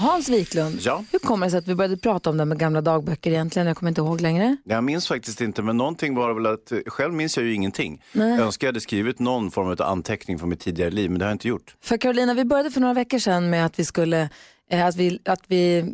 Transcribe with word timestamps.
Hans 0.00 0.28
Wiklund, 0.28 0.78
Ja. 0.82 1.04
hur 1.12 1.18
kommer 1.18 1.46
det 1.46 1.50
sig 1.50 1.58
att 1.58 1.68
vi 1.68 1.74
började 1.74 1.96
prata 1.96 2.30
om 2.30 2.36
det 2.36 2.44
med 2.44 2.58
gamla 2.58 2.80
dagböcker 2.80 3.30
egentligen? 3.30 3.68
Jag 3.68 3.76
kommer 3.76 3.88
inte 3.90 4.00
ihåg 4.00 4.20
längre. 4.20 4.56
Jag 4.64 4.84
minns 4.84 5.08
faktiskt 5.08 5.40
inte, 5.40 5.62
men 5.62 5.76
någonting 5.76 6.14
var 6.14 6.34
väl 6.34 6.46
att, 6.46 6.72
själv 6.86 7.14
minns 7.14 7.36
jag 7.36 7.46
ju 7.46 7.54
ingenting. 7.54 8.02
Jag 8.12 8.38
önskar 8.38 8.66
jag 8.66 8.72
hade 8.72 8.80
skrivit 8.80 9.18
någon 9.18 9.50
form 9.50 9.68
av 9.68 9.82
anteckning 9.82 10.38
från 10.38 10.48
mitt 10.48 10.60
tidigare 10.60 10.90
liv, 10.90 11.10
men 11.10 11.18
det 11.18 11.24
har 11.24 11.30
jag 11.30 11.34
inte 11.34 11.48
gjort. 11.48 11.76
För 11.82 11.96
Carolina, 11.96 12.34
vi 12.34 12.44
började 12.44 12.70
för 12.70 12.80
några 12.80 12.94
veckor 12.94 13.18
sedan 13.18 13.50
med 13.50 13.66
att 13.66 13.78
vi 13.78 13.84
skulle, 13.84 14.28
eh, 14.70 14.86
att 14.86 14.96
vi, 14.96 15.18
att 15.24 15.40
vi, 15.46 15.84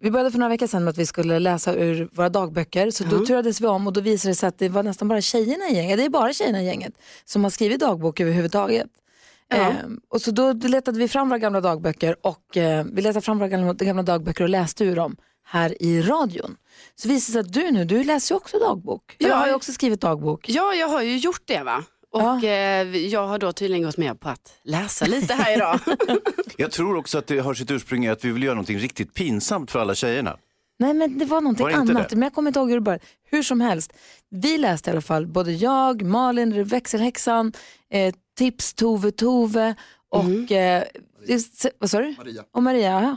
vi 0.00 0.10
började 0.10 0.30
för 0.30 0.38
några 0.38 0.50
veckor 0.50 0.66
sedan 0.66 0.84
med 0.84 0.90
att 0.90 0.98
vi 0.98 1.06
skulle 1.06 1.38
läsa 1.38 1.74
ur 1.74 2.08
våra 2.12 2.28
dagböcker. 2.28 2.90
Så 2.90 3.04
då 3.04 3.26
turades 3.26 3.60
vi 3.60 3.66
om 3.66 3.86
och 3.86 3.92
då 3.92 4.00
visade 4.00 4.30
det 4.30 4.34
sig 4.36 4.48
att 4.48 4.58
det 4.58 4.68
var 4.68 4.82
nästan 4.82 5.08
bara 5.08 5.20
tjejerna 5.20 5.64
i 5.70 5.74
gänget, 5.74 5.98
det 5.98 6.04
är 6.04 6.08
bara 6.10 6.32
tjejerna 6.32 6.62
i 6.62 6.66
gänget 6.66 6.92
som 7.24 7.44
har 7.44 7.50
skrivit 7.50 7.80
dagbok 7.80 8.20
överhuvudtaget. 8.20 8.86
Ehm, 9.50 10.00
och 10.08 10.20
så 10.20 10.30
då 10.30 10.52
letade 10.52 10.98
vi 10.98 11.08
fram 11.08 11.28
våra 11.28 11.38
gamla 11.38 11.60
dagböcker 11.60 12.16
och 12.22 12.56
eh, 12.56 12.84
vi 12.92 13.02
letade 13.02 13.20
fram 13.20 13.38
våra 13.38 13.48
gamla, 13.48 13.72
gamla 13.72 14.02
dagböcker 14.02 14.44
och 14.44 14.50
läste 14.50 14.84
ur 14.84 14.96
dem 14.96 15.16
här 15.44 15.82
i 15.82 16.02
radion. 16.02 16.56
Så 16.94 17.08
visade 17.08 17.38
det 17.38 17.44
sig 17.44 17.48
att 17.48 17.52
du 17.52 17.70
nu, 17.70 17.84
du 17.84 18.04
läser 18.04 18.34
ju 18.34 18.36
också 18.36 18.58
dagbok. 18.58 19.16
Ja. 19.18 19.28
Jag 19.28 19.36
har 19.36 19.46
ju 19.46 19.54
också 19.54 19.72
skrivit 19.72 20.00
dagbok. 20.00 20.48
Ja, 20.48 20.74
jag 20.74 20.88
har 20.88 21.02
ju 21.02 21.16
gjort 21.16 21.42
det 21.44 21.62
va. 21.62 21.84
Och 22.10 22.44
eh, 22.44 22.96
jag 22.96 23.26
har 23.26 23.38
då 23.38 23.52
tydligen 23.52 23.84
gått 23.84 23.96
med 23.96 24.20
på 24.20 24.28
att 24.28 24.52
läsa 24.64 25.06
lite 25.06 25.34
här 25.34 25.56
idag. 25.56 25.80
Jag 26.56 26.70
tror 26.70 26.96
också 26.96 27.18
att 27.18 27.26
det 27.26 27.38
har 27.38 27.54
sitt 27.54 27.70
ursprung 27.70 28.04
i 28.04 28.08
att 28.08 28.24
vi 28.24 28.30
vill 28.30 28.42
göra 28.42 28.54
någonting 28.54 28.78
riktigt 28.78 29.14
pinsamt 29.14 29.70
för 29.70 29.78
alla 29.78 29.94
tjejerna. 29.94 30.36
Nej 30.78 30.94
men 30.94 31.18
det 31.18 31.24
var 31.24 31.40
någonting 31.40 31.64
Var 31.64 31.72
annat, 31.72 32.08
det? 32.08 32.16
men 32.16 32.22
jag 32.22 32.32
kommer 32.32 32.48
inte 32.48 32.60
ihåg 32.60 32.68
hur 32.68 32.76
det 32.76 32.80
började. 32.80 33.04
Hur 33.30 33.42
som 33.42 33.60
helst, 33.60 33.92
vi 34.30 34.58
läste 34.58 34.90
i 34.90 34.92
alla 34.92 35.00
fall, 35.00 35.26
både 35.26 35.52
jag, 35.52 36.02
Malin, 36.02 36.64
växelhäxan, 36.64 37.52
eh, 37.90 38.14
Tips, 38.38 38.74
Tove, 38.74 39.10
Tove 39.10 39.74
och, 40.10 40.24
Mhm. 40.24 40.46
eh, 40.50 40.82
vad 41.78 41.90
sa 41.90 41.98
du? 42.00 42.14
Maria. 42.18 42.42
Och 42.54 42.62
Maria, 42.62 42.90
ja. 43.02 43.16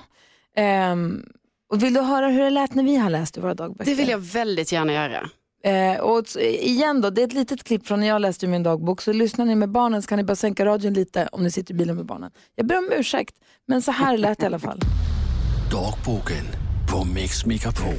Ehm, 0.61 1.23
och 1.69 1.83
vill 1.83 1.93
du 1.93 2.01
höra 2.01 2.27
hur 2.27 2.39
det 2.43 2.49
lät 2.49 2.75
när 2.75 2.83
vi 2.83 2.95
har 2.95 3.09
läst 3.09 3.37
i 3.37 3.39
våra 3.41 3.53
dagböcker? 3.53 3.91
Det 3.91 3.95
vill 3.97 4.09
jag 4.09 4.17
väldigt 4.17 4.71
gärna 4.71 4.93
göra. 4.93 5.29
Eh, 5.63 5.99
och 6.01 6.25
igen 6.41 7.01
då, 7.01 7.09
det 7.09 7.21
är 7.21 7.27
ett 7.27 7.33
litet 7.33 7.63
klipp 7.63 7.87
från 7.87 7.99
när 7.99 8.07
jag 8.07 8.21
läste 8.21 8.47
min 8.47 8.63
dagbok, 8.63 9.01
så 9.01 9.13
lyssnar 9.13 9.45
ni 9.45 9.55
med 9.55 9.69
barnen 9.69 10.01
så 10.01 10.07
kan 10.07 10.17
ni 10.17 10.23
bara 10.23 10.35
sänka 10.35 10.65
radion 10.65 10.93
lite 10.93 11.29
om 11.31 11.43
ni 11.43 11.51
sitter 11.51 11.73
i 11.73 11.77
bilen 11.77 11.95
med 11.95 12.05
barnen. 12.05 12.31
Jag 12.55 12.67
ber 12.67 12.77
om 12.77 12.89
ursäkt, 12.97 13.35
men 13.67 13.81
så 13.81 13.91
här 13.91 14.17
lät 14.17 14.37
det 14.39 14.43
i 14.43 14.47
alla 14.47 14.59
fall. 14.59 14.79
Dagboken 15.71 16.45
på 16.91 17.05
Mix 17.05 17.45
Megapol. 17.45 17.93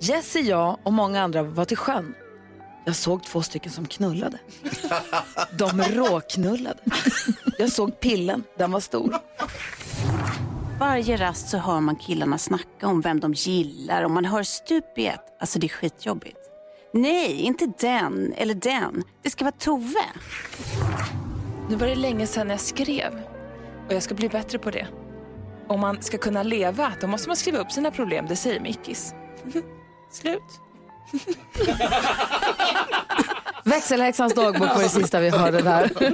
Jesse, 0.00 0.40
jag 0.40 0.78
och 0.84 0.92
många 0.92 1.22
andra 1.22 1.42
var 1.42 1.64
till 1.64 1.76
sjön. 1.76 2.14
Jag 2.84 2.96
såg 2.96 3.24
två 3.24 3.42
stycken 3.42 3.72
som 3.72 3.86
knullade. 3.86 4.38
De 5.52 5.82
råknullade. 5.82 6.80
Jag 7.58 7.72
såg 7.72 8.00
pillen, 8.00 8.44
den 8.58 8.72
var 8.72 8.80
stor. 8.80 9.16
Varje 10.78 11.16
rast 11.16 11.48
så 11.48 11.58
hör 11.58 11.80
man 11.80 11.96
killarna 11.96 12.38
snacka 12.38 12.86
om 12.86 13.00
vem 13.00 13.20
de 13.20 13.32
gillar 13.34 14.02
och 14.02 14.10
man 14.10 14.24
hör 14.24 14.42
stup 14.42 14.98
i 14.98 15.06
ett. 15.06 15.24
Alltså 15.40 15.58
det 15.58 15.66
är 15.66 15.68
skitjobbigt. 15.68 16.38
Nej, 16.92 17.40
inte 17.40 17.72
den 17.80 18.32
eller 18.36 18.54
den. 18.54 19.04
Det 19.22 19.30
ska 19.30 19.44
vara 19.44 19.54
Tove. 19.58 20.04
Nu 21.68 21.76
var 21.76 21.86
det 21.86 21.94
länge 21.94 22.26
sedan 22.26 22.50
jag 22.50 22.60
skrev 22.60 23.22
och 23.86 23.92
jag 23.94 24.02
ska 24.02 24.14
bli 24.14 24.28
bättre 24.28 24.58
på 24.58 24.70
det. 24.70 24.88
Om 25.68 25.80
man 25.80 26.02
ska 26.02 26.18
kunna 26.18 26.42
leva, 26.42 26.92
då 27.00 27.06
måste 27.06 27.28
man 27.28 27.36
skriva 27.36 27.58
upp 27.58 27.72
sina 27.72 27.90
problem, 27.90 28.26
det 28.28 28.36
säger 28.36 28.60
Mickis. 28.60 29.14
Slut. 30.12 30.60
Växelhäxans 33.64 34.34
dagbok 34.34 34.68
var 34.68 34.82
det 34.82 34.88
sista 34.88 35.20
vi 35.20 35.30
hörde 35.30 35.62
där. 35.62 35.90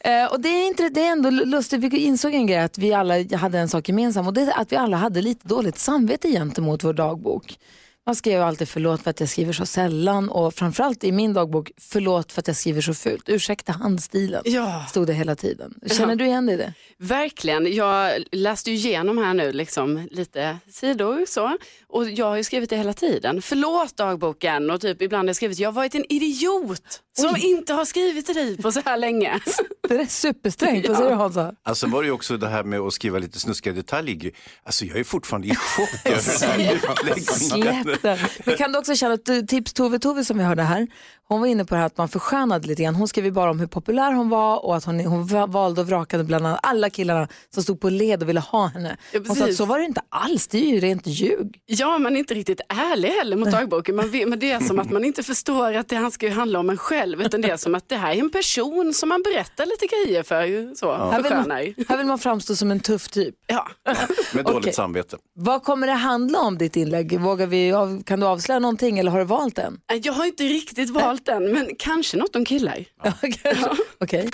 eh, 0.00 0.32
och 0.32 0.40
det 0.40 0.48
är, 0.48 0.66
inte, 0.66 0.88
det 0.88 1.06
är 1.06 1.12
ändå 1.12 1.30
lustigt, 1.30 1.80
vi 1.80 1.98
insåg 1.98 2.34
en 2.34 2.46
grej 2.46 2.58
att 2.58 2.78
vi 2.78 2.94
alla 2.94 3.36
hade 3.36 3.58
en 3.58 3.68
sak 3.68 3.88
gemensamt 3.88 4.28
och 4.28 4.34
det 4.34 4.42
är 4.42 4.60
att 4.60 4.72
vi 4.72 4.76
alla 4.76 4.96
hade 4.96 5.22
lite 5.22 5.48
dåligt 5.48 5.78
samvete 5.78 6.28
gentemot 6.28 6.84
vår 6.84 6.92
dagbok. 6.92 7.58
Man 8.08 8.14
skrev 8.14 8.42
alltid 8.42 8.68
förlåt 8.68 9.02
för 9.02 9.10
att 9.10 9.20
jag 9.20 9.28
skriver 9.28 9.52
så 9.52 9.66
sällan 9.66 10.28
och 10.28 10.54
framförallt 10.54 11.04
i 11.04 11.12
min 11.12 11.34
dagbok 11.34 11.70
förlåt 11.80 12.32
för 12.32 12.40
att 12.40 12.46
jag 12.46 12.56
skriver 12.56 12.80
så 12.80 12.94
fult. 12.94 13.28
Ursäkta 13.28 13.72
handstilen, 13.72 14.42
Ja. 14.44 14.84
stod 14.88 15.06
det 15.06 15.12
hela 15.12 15.36
tiden. 15.36 15.74
Känner 15.86 16.16
du 16.16 16.24
igen 16.26 16.46
dig 16.46 16.54
i 16.54 16.58
det? 16.58 16.72
Verkligen. 16.98 17.74
Jag 17.74 18.24
läste 18.32 18.70
ju 18.70 18.76
igenom 18.76 19.18
här 19.18 19.34
nu 19.34 19.52
liksom 19.52 20.08
lite 20.10 20.58
sidor 20.70 21.24
så. 21.28 21.56
Och 21.88 22.10
jag 22.10 22.26
har 22.26 22.36
ju 22.36 22.44
skrivit 22.44 22.70
det 22.70 22.76
hela 22.76 22.92
tiden. 22.92 23.42
Förlåt 23.42 23.96
dagboken 23.96 24.70
och 24.70 24.80
typ 24.80 25.02
ibland 25.02 25.28
har 25.28 25.28
jag 25.28 25.36
skrivit 25.36 25.58
jag 25.58 25.68
har 25.68 25.72
varit 25.74 25.94
en 25.94 26.04
idiot 26.12 27.02
som 27.20 27.36
inte 27.36 27.72
har 27.72 27.84
skrivit 27.84 28.26
till 28.26 28.34
dig 28.34 28.56
på 28.62 28.72
så 28.72 28.80
här 28.84 28.96
länge. 28.96 29.40
Det 29.88 29.94
är 29.94 30.06
supersträngt, 30.06 30.88
vad 30.88 30.96
säger 30.96 31.10
du 31.10 31.16
Hansa? 31.16 31.54
Alltså 31.62 31.86
var 31.86 32.02
det 32.02 32.06
ju 32.06 32.12
också 32.12 32.36
det 32.36 32.48
här 32.48 32.64
med 32.64 32.80
att 32.80 32.92
skriva 32.92 33.18
lite 33.18 33.40
snuskiga 33.40 33.72
detaljer. 33.72 34.32
Alltså 34.64 34.84
jag 34.84 34.98
är 34.98 35.04
fortfarande 35.04 35.48
i 35.48 35.54
chock 35.54 35.88
över 36.04 36.40
den 36.40 36.66
här 36.66 36.74
utläggningen. 36.74 37.84
Släpp 37.84 38.02
den. 38.02 38.18
Men 38.44 38.56
kan 38.56 38.72
du 38.72 38.78
också 38.78 38.94
känna 38.94 39.14
att 39.14 39.48
tips 39.48 39.72
Tove 39.72 39.98
Tove 39.98 40.24
som 40.24 40.38
vi 40.38 40.44
hörde 40.44 40.62
här, 40.62 40.86
hon 41.28 41.40
var 41.40 41.46
inne 41.46 41.64
på 41.64 41.74
det 41.74 41.78
här 41.78 41.86
att 41.86 41.96
man 41.98 42.08
förskönade 42.08 42.66
lite 42.68 42.82
grann. 42.82 42.94
Hon 42.94 43.08
skrev 43.08 43.24
ju 43.24 43.30
bara 43.30 43.50
om 43.50 43.60
hur 43.60 43.66
populär 43.66 44.12
hon 44.12 44.28
var 44.28 44.64
och 44.64 44.76
att 44.76 44.84
hon, 44.84 45.00
hon 45.00 45.26
va- 45.26 45.46
valde 45.46 45.80
och 45.80 45.86
vrakade 45.88 46.24
bland 46.24 46.46
alla 46.62 46.90
killarna 46.90 47.28
som 47.54 47.62
stod 47.62 47.80
på 47.80 47.90
led 47.90 48.22
och 48.22 48.28
ville 48.28 48.40
ha 48.40 48.66
henne. 48.66 48.96
Ja, 49.12 49.18
Hon 49.18 49.26
sa 49.26 49.32
att 49.32 49.38
precis. 49.38 49.56
så 49.56 49.64
var 49.64 49.78
det 49.78 49.84
inte 49.84 50.00
alls, 50.08 50.46
det 50.48 50.58
är 50.58 50.70
ju 50.74 50.80
rent 50.80 51.06
ljug. 51.06 51.60
Ja, 51.66 51.98
man 51.98 52.14
är 52.14 52.18
inte 52.18 52.34
riktigt 52.34 52.60
ärlig 52.68 53.08
heller 53.08 53.36
mot 53.36 53.50
dagboken. 53.52 53.96
Man 53.96 54.10
men 54.28 54.38
det 54.38 54.50
är 54.50 54.60
som 54.60 54.78
att 54.78 54.90
man 54.90 55.04
inte 55.04 55.22
förstår 55.22 55.74
att 55.74 55.88
det 55.88 55.96
här 55.96 56.10
ska 56.10 56.26
ju 56.26 56.32
handla 56.32 56.58
om 56.58 56.70
en 56.70 56.76
själv, 56.76 57.22
utan 57.22 57.40
det 57.40 57.50
är 57.50 57.56
som 57.56 57.74
att 57.74 57.88
det 57.88 57.96
här 57.96 58.12
är 58.14 58.18
en 58.18 58.30
person 58.30 58.94
som 58.94 59.08
man 59.08 59.22
berättar 59.22 59.66
lite 59.66 59.86
grejer 59.86 60.22
för. 60.22 60.74
Så, 60.74 60.92
Här, 61.10 61.22
vill 61.22 61.32
man, 61.34 61.50
här 61.88 61.96
vill 61.96 62.06
man 62.06 62.18
framstå 62.18 62.56
som 62.56 62.70
en 62.70 62.80
tuff 62.80 63.08
typ. 63.08 63.34
Ja. 63.46 63.68
Med 64.34 64.44
dåligt 64.44 64.58
Okej. 64.58 64.72
samvete. 64.72 65.16
Vad 65.34 65.62
kommer 65.62 65.86
det 65.86 65.92
handla 65.92 66.38
om 66.40 66.58
ditt 66.58 66.76
inlägg? 66.76 67.20
Vågar 67.20 67.46
vi, 67.46 67.72
kan 68.06 68.20
du 68.20 68.26
avslöja 68.26 68.58
någonting 68.58 68.98
eller 68.98 69.10
har 69.10 69.18
du 69.18 69.24
valt 69.24 69.56
den? 69.56 69.80
Jag 70.02 70.12
har 70.12 70.24
inte 70.24 70.42
riktigt 70.44 70.90
valt 70.90 71.17
den, 71.24 71.52
men 71.52 71.70
kanske 71.78 72.16
något 72.16 72.36
om 72.36 72.44
killar. 72.44 72.84
Okej. 74.00 74.30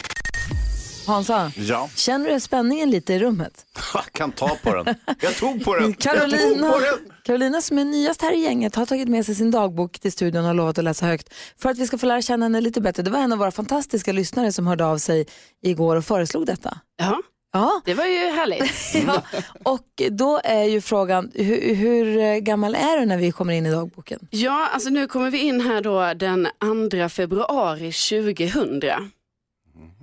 Hansa, 1.07 1.53
Ja, 1.57 1.91
känner 1.97 2.31
du 2.31 2.41
spänningen 2.41 2.91
lite 2.91 3.15
i 3.15 3.19
rummet? 3.19 3.67
jag 3.95 4.05
kan 4.13 4.33
ta 4.33 4.57
på 4.63 4.75
den. 4.75 4.95
Jag 5.21 5.37
tog 5.37 5.65
på 5.65 5.75
den. 5.75 5.95
Carolina, 5.95 6.39
tog 6.71 6.73
på 6.73 6.81
den. 6.81 7.13
Carolina 7.25 7.61
som 7.61 7.79
är 7.79 7.85
nyast 7.85 8.23
här 8.23 8.33
i 8.33 8.39
gänget 8.41 8.75
har 8.75 8.87
tagit 8.87 9.09
med 9.09 9.27
sig 9.27 9.35
sin 9.35 9.51
dagbok 9.51 9.99
till 9.99 10.13
studion 10.13 10.41
och 10.41 10.47
har 10.47 10.55
lovat 10.55 10.79
att 10.79 10.85
läsa 10.85 11.07
högt 11.07 11.35
för 11.59 11.69
att 11.71 11.79
vi 11.79 11.87
ska 11.87 11.99
få 11.99 12.07
lära 12.07 12.23
känna 12.23 12.45
henne 12.45 12.61
lite 12.61 12.81
bättre. 12.81 13.03
Det 13.03 13.11
var 13.11 13.19
en 13.19 13.33
av 13.33 13.39
våra 13.39 13.51
fantastiska 13.51 14.13
lyssnare 14.13 14.53
som 14.53 14.67
hörde 14.67 14.85
av 14.87 14.99
sig 14.99 15.27
igår 15.63 15.97
och 15.97 16.05
föreslog 16.05 16.47
detta. 16.47 16.79
Ja, 16.97 17.23
Ja, 17.55 17.81
det 17.85 17.95
var 17.95 18.05
ju 18.05 18.19
härligt. 18.19 18.95
ja. 19.07 19.23
och 19.63 20.03
då 20.11 20.41
är 20.45 20.63
ju 20.65 20.81
frågan, 20.81 21.31
hur, 21.35 21.75
hur 21.75 22.39
gammal 22.39 22.75
är 22.75 23.01
du 23.01 23.07
när 23.07 23.19
vi 23.19 23.33
kommer 23.33 23.53
in 23.53 23.67
i 23.67 23.71
dagboken? 23.71 24.29
Ja, 24.31 24.69
alltså 24.73 24.91
nu 24.91 25.07
kommer 25.07 25.31
vi 25.31 25.39
in 25.39 25.61
här 25.61 25.81
då 25.81 26.15
den 26.15 26.49
2 26.91 27.09
februari 27.09 27.93
2000. 27.93 28.83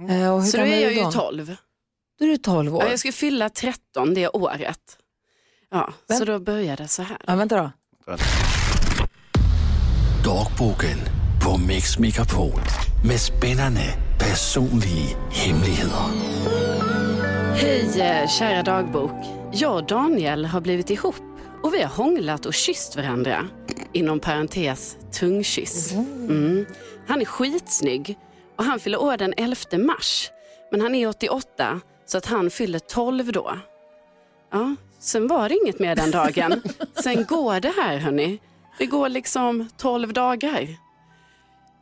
Eh, 0.10 0.34
och 0.34 0.42
hur 0.42 0.52
Så 0.52 0.58
då 0.58 0.64
är 0.64 0.82
jag 0.82 0.94
ju 0.94 1.02
då? 1.04 1.12
12. 1.12 1.56
Då 2.20 2.26
är 2.26 2.30
du 2.30 2.38
12 2.38 2.76
år. 2.76 2.84
Ja, 2.84 2.90
jag 2.90 3.00
ska 3.00 3.12
fylla 3.12 3.50
13 3.50 4.14
det 4.14 4.28
året. 4.28 4.98
Ja, 5.72 5.94
Vem? 6.08 6.18
så 6.18 6.26
då 6.26 6.40
börjar 6.40 6.78
det 6.78 6.88
så 6.88 7.02
här. 7.02 7.18
Ja, 7.28 7.36
vänta 7.36 7.56
då. 7.58 7.72
Dagboken 10.26 10.98
på 11.44 11.58
Mix 11.58 12.00
Megapol 12.00 12.60
med 13.08 13.20
spännande 13.20 13.84
personliga 14.20 15.18
hemligheter. 15.32 16.61
Hej 17.62 18.02
eh, 18.02 18.28
kära 18.28 18.64
dagbok. 18.64 19.26
Jag 19.52 19.76
och 19.76 19.88
Daniel 19.88 20.46
har 20.46 20.62
blivit 20.62 20.90
ihop 20.90 21.16
och 21.64 21.74
vi 21.74 21.82
har 21.82 21.90
hånglat 21.90 22.46
och 22.46 22.54
kysst 22.54 22.96
varandra. 22.96 23.48
Inom 23.94 24.20
parentes 24.20 24.98
tungkyss. 25.12 25.92
Mm. 25.92 26.66
Han 27.08 27.22
är 27.22 27.26
skitsnygg 27.26 28.18
och 28.58 28.64
han 28.64 28.80
fyller 28.80 29.02
år 29.02 29.18
den 29.18 29.34
11 29.38 29.56
mars. 29.78 30.32
Men 30.72 30.82
han 30.82 30.96
är 30.96 31.08
88 31.08 31.82
så 32.06 32.18
att 32.18 32.26
han 32.26 32.50
fyller 32.50 32.80
12 32.80 33.32
då. 33.32 33.58
Ja, 34.52 34.76
sen 35.00 35.28
var 35.28 35.50
det 35.50 35.56
inget 35.64 35.80
mer 35.80 35.96
den 35.96 36.12
dagen. 36.12 36.62
Sen 37.04 37.26
går 37.26 37.60
det 37.60 37.74
här 37.82 37.98
hörni. 37.98 38.40
Det 38.78 38.86
går 38.86 39.10
liksom 39.10 39.70
12 39.78 40.14
dagar. 40.14 40.68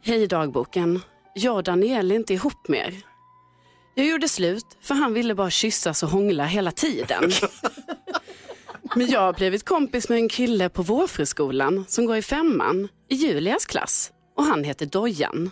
Hej 0.04 0.28
dagboken. 0.28 1.02
Jag 1.34 1.56
och 1.56 1.64
Daniel 1.64 2.12
är 2.12 2.16
inte 2.16 2.34
ihop 2.34 2.68
mer. 2.68 3.09
Jag 3.96 4.06
gjorde 4.08 4.28
slut 4.28 4.66
för 4.82 4.96
han 4.96 5.14
ville 5.14 5.36
bara 5.36 5.50
kyssas 5.50 6.04
och 6.04 6.10
hångla 6.10 6.46
hela 6.46 6.72
tiden. 6.72 7.32
Men 8.96 9.08
jag 9.08 9.20
har 9.20 9.34
blivit 9.34 9.66
kompis 9.66 10.10
med 10.10 10.18
en 10.18 10.30
kille 10.30 10.70
på 10.70 10.82
vårfriskolan 10.82 11.86
som 11.88 12.06
går 12.06 12.18
i 12.18 12.22
femman 12.22 12.88
i 13.10 13.16
Julias 13.16 13.66
klass 13.66 14.12
och 14.36 14.44
han 14.44 14.64
heter 14.64 14.86
Dojan. 14.86 15.52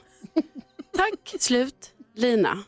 Tack, 0.97 1.41
slut, 1.41 1.91
Lina. 2.15 2.63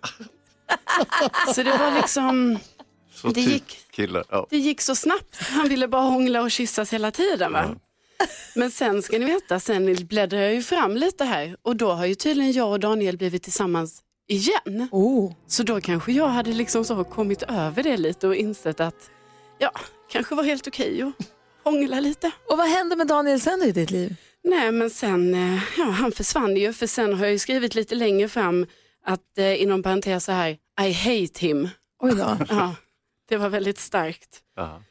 Så 1.55 1.63
det 1.63 1.77
var 1.77 1.91
liksom, 1.95 2.59
Så 3.13 3.27
Det 3.27 3.33
typ 3.33 3.47
gick-. 3.49 4.09
Ja. 4.29 4.47
Det 4.49 4.57
gick 4.57 4.81
så 4.81 4.95
snabbt. 4.95 5.37
Han 5.41 5.69
ville 5.69 5.87
bara 5.87 6.01
hångla 6.01 6.41
och 6.41 6.51
kyssas 6.51 6.93
hela 6.93 7.11
tiden. 7.11 7.51
Va? 7.53 7.75
Men 8.55 8.71
sen 8.71 9.01
ska 9.01 9.19
ni 9.19 9.25
veta, 9.25 9.59
sen 9.59 10.07
bläddrar 10.07 10.39
jag 10.39 10.53
ju 10.53 10.61
fram 10.61 10.97
lite 10.97 11.23
här 11.25 11.57
och 11.61 11.75
då 11.75 11.91
har 11.91 12.05
ju 12.05 12.15
tydligen 12.15 12.51
jag 12.51 12.69
och 12.71 12.79
Daniel 12.79 13.17
blivit 13.17 13.43
tillsammans 13.43 14.01
igen. 14.29 14.87
Oh. 14.91 15.33
Så 15.47 15.63
då 15.63 15.81
kanske 15.81 16.11
jag 16.11 16.27
hade 16.27 16.53
liksom 16.53 16.85
så 16.85 17.03
kommit 17.03 17.43
över 17.43 17.83
det 17.83 17.97
lite 17.97 18.27
och 18.27 18.35
insett 18.35 18.79
att 18.79 19.09
ja, 19.57 19.71
kanske 20.11 20.35
var 20.35 20.43
helt 20.43 20.67
okej 20.67 21.01
att 21.01 21.27
hångla 21.63 21.99
lite. 21.99 22.31
Och 22.49 22.57
vad 22.57 22.67
hände 22.67 22.95
med 22.95 23.07
Daniel 23.07 23.41
sen 23.41 23.61
i 23.61 23.71
ditt 23.71 23.91
liv? 23.91 24.15
Nej 24.43 24.71
men 24.71 24.89
sen, 24.89 25.33
eh, 25.33 25.63
ja 25.77 25.83
han 25.83 26.11
försvann 26.11 26.57
ju 26.57 26.73
för 26.73 26.87
sen 26.87 27.13
har 27.13 27.25
jag 27.25 27.31
ju 27.31 27.39
skrivit 27.39 27.75
lite 27.75 27.95
längre 27.95 28.27
fram 28.29 28.65
att 29.05 29.37
eh, 29.37 29.61
inom 29.61 29.83
parentes 29.83 30.25
så 30.25 30.31
här, 30.31 30.57
I 30.81 30.91
hate 30.91 31.45
him. 31.45 31.69
Oj 31.99 32.15
då. 32.15 32.37
Ja, 32.49 32.75
det 33.29 33.37
var 33.37 33.49
väldigt 33.49 33.79
starkt. 33.79 34.39
Ja. 34.55 34.81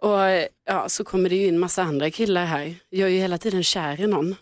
Och 0.00 0.48
ja, 0.66 0.88
så 0.88 1.04
kommer 1.04 1.28
det 1.28 1.36
ju 1.36 1.46
in 1.46 1.58
massa 1.58 1.82
andra 1.82 2.10
killar 2.10 2.44
här. 2.44 2.74
Jag 2.88 3.08
är 3.08 3.12
ju 3.12 3.18
hela 3.18 3.38
tiden 3.38 3.62
kär 3.62 4.00
i 4.00 4.06
någon. 4.06 4.34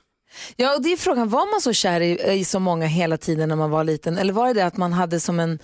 Ja, 0.57 0.77
och 0.77 0.83
det 0.83 0.93
är 0.93 0.97
frågan, 0.97 1.29
var 1.29 1.53
man 1.53 1.61
så 1.61 1.73
kär 1.73 2.01
i, 2.01 2.33
i 2.33 2.45
så 2.45 2.59
många 2.59 2.87
hela 2.87 3.17
tiden 3.17 3.49
när 3.49 3.57
man 3.57 3.71
var 3.71 3.85
liten? 3.85 4.19
Eller 4.19 4.33
var 4.33 4.47
det 4.47 4.55
det 4.55 4.67
att 4.67 4.77
man 4.77 4.93
hade 4.93 5.21
som 5.21 5.41
en, 5.41 5.59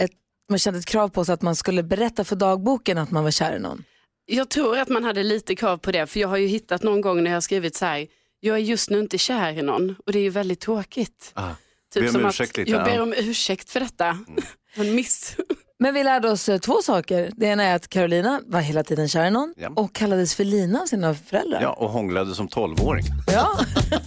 ett, 0.00 0.10
man 0.48 0.58
kände 0.58 0.78
ett 0.78 0.86
krav 0.86 1.08
på 1.08 1.24
sig 1.24 1.32
att 1.32 1.42
man 1.42 1.56
skulle 1.56 1.82
berätta 1.82 2.24
för 2.24 2.36
dagboken 2.36 2.98
att 2.98 3.10
man 3.10 3.24
var 3.24 3.30
kär 3.30 3.56
i 3.56 3.58
någon? 3.58 3.84
Jag 4.26 4.48
tror 4.48 4.78
att 4.78 4.88
man 4.88 5.04
hade 5.04 5.22
lite 5.22 5.54
krav 5.54 5.78
på 5.78 5.92
det, 5.92 6.06
för 6.06 6.20
jag 6.20 6.28
har 6.28 6.36
ju 6.36 6.46
hittat 6.46 6.82
någon 6.82 7.00
gång 7.00 7.22
när 7.22 7.30
jag 7.30 7.36
har 7.36 7.40
skrivit 7.40 7.76
så 7.76 7.84
här, 7.84 8.06
jag 8.40 8.56
är 8.56 8.60
just 8.60 8.90
nu 8.90 8.98
inte 8.98 9.18
kär 9.18 9.58
i 9.58 9.62
någon 9.62 9.96
och 10.06 10.12
det 10.12 10.18
är 10.18 10.22
ju 10.22 10.30
väldigt 10.30 10.60
tråkigt. 10.60 11.30
Ah. 11.34 11.50
Typ 11.94 12.02
Be 12.02 12.08
om 12.08 12.12
som 12.12 12.26
ursäkt 12.26 12.50
att 12.50 12.56
lite, 12.56 12.70
jag 12.70 12.80
ja. 12.80 12.84
ber 12.84 13.00
om 13.00 13.14
ursäkt 13.16 13.70
för 13.70 13.80
detta. 13.80 14.18
En 14.74 14.94
miss. 14.94 15.36
Men 15.82 15.94
vi 15.94 16.04
lärde 16.04 16.30
oss 16.30 16.48
eh, 16.48 16.58
två 16.58 16.82
saker. 16.82 17.30
Det 17.36 17.46
ena 17.46 17.62
är 17.64 17.76
att 17.76 17.88
Carolina 17.88 18.40
var 18.46 18.60
hela 18.60 18.82
tiden 18.84 19.08
kär 19.08 19.24
i 19.26 19.30
någon 19.30 19.54
Ja. 19.56 19.68
och 19.76 19.92
kallades 19.92 20.34
för 20.34 20.44
Lina 20.44 20.80
av 20.80 20.86
sina 20.86 21.14
föräldrar. 21.14 21.62
ja, 21.62 21.72
och 21.72 21.90
hånglade 21.90 22.34
som 22.34 22.48
tolvåring. 22.48 23.04
Ja. 23.32 23.48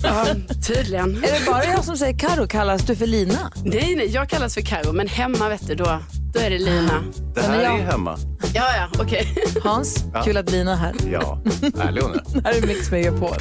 Ja, 0.04 0.26
tydligen. 0.68 1.16
Är 1.24 1.40
det 1.40 1.46
bara 1.48 1.66
jag 1.66 1.84
som 1.84 1.98
säger 1.98 2.20
Karo 2.20 2.48
kallas 2.48 2.82
du 2.86 2.96
för 2.96 3.08
Lina? 3.08 3.52
Nej, 3.66 3.96
nej, 3.98 4.08
jag 4.14 4.30
kallas 4.30 4.54
för 4.54 4.62
Karo, 4.62 4.92
men 4.94 5.08
hemma 5.08 5.50
vet 5.50 5.68
du, 5.68 5.76
då, 5.76 6.00
då 6.34 6.40
är 6.40 6.50
det 6.50 6.58
Lina. 6.60 7.04
Det 7.36 7.42
men 7.42 7.44
här 7.52 7.64
jag- 7.64 7.80
är 7.80 7.84
hemma. 7.84 8.18
Ja, 8.54 8.64
ja, 8.78 9.02
okej. 9.02 9.36
Hans, 9.64 10.04
kul 10.24 10.38
att 10.38 10.52
Lina 10.52 10.72
är 10.72 10.76
här. 10.76 10.94
Ja, 11.12 11.42
ärlig 11.82 12.02
hon 12.02 12.12
är. 12.36 12.44
här 12.44 12.58
är 12.64 12.68
Mix 12.68 12.92
Megapol. 12.92 13.36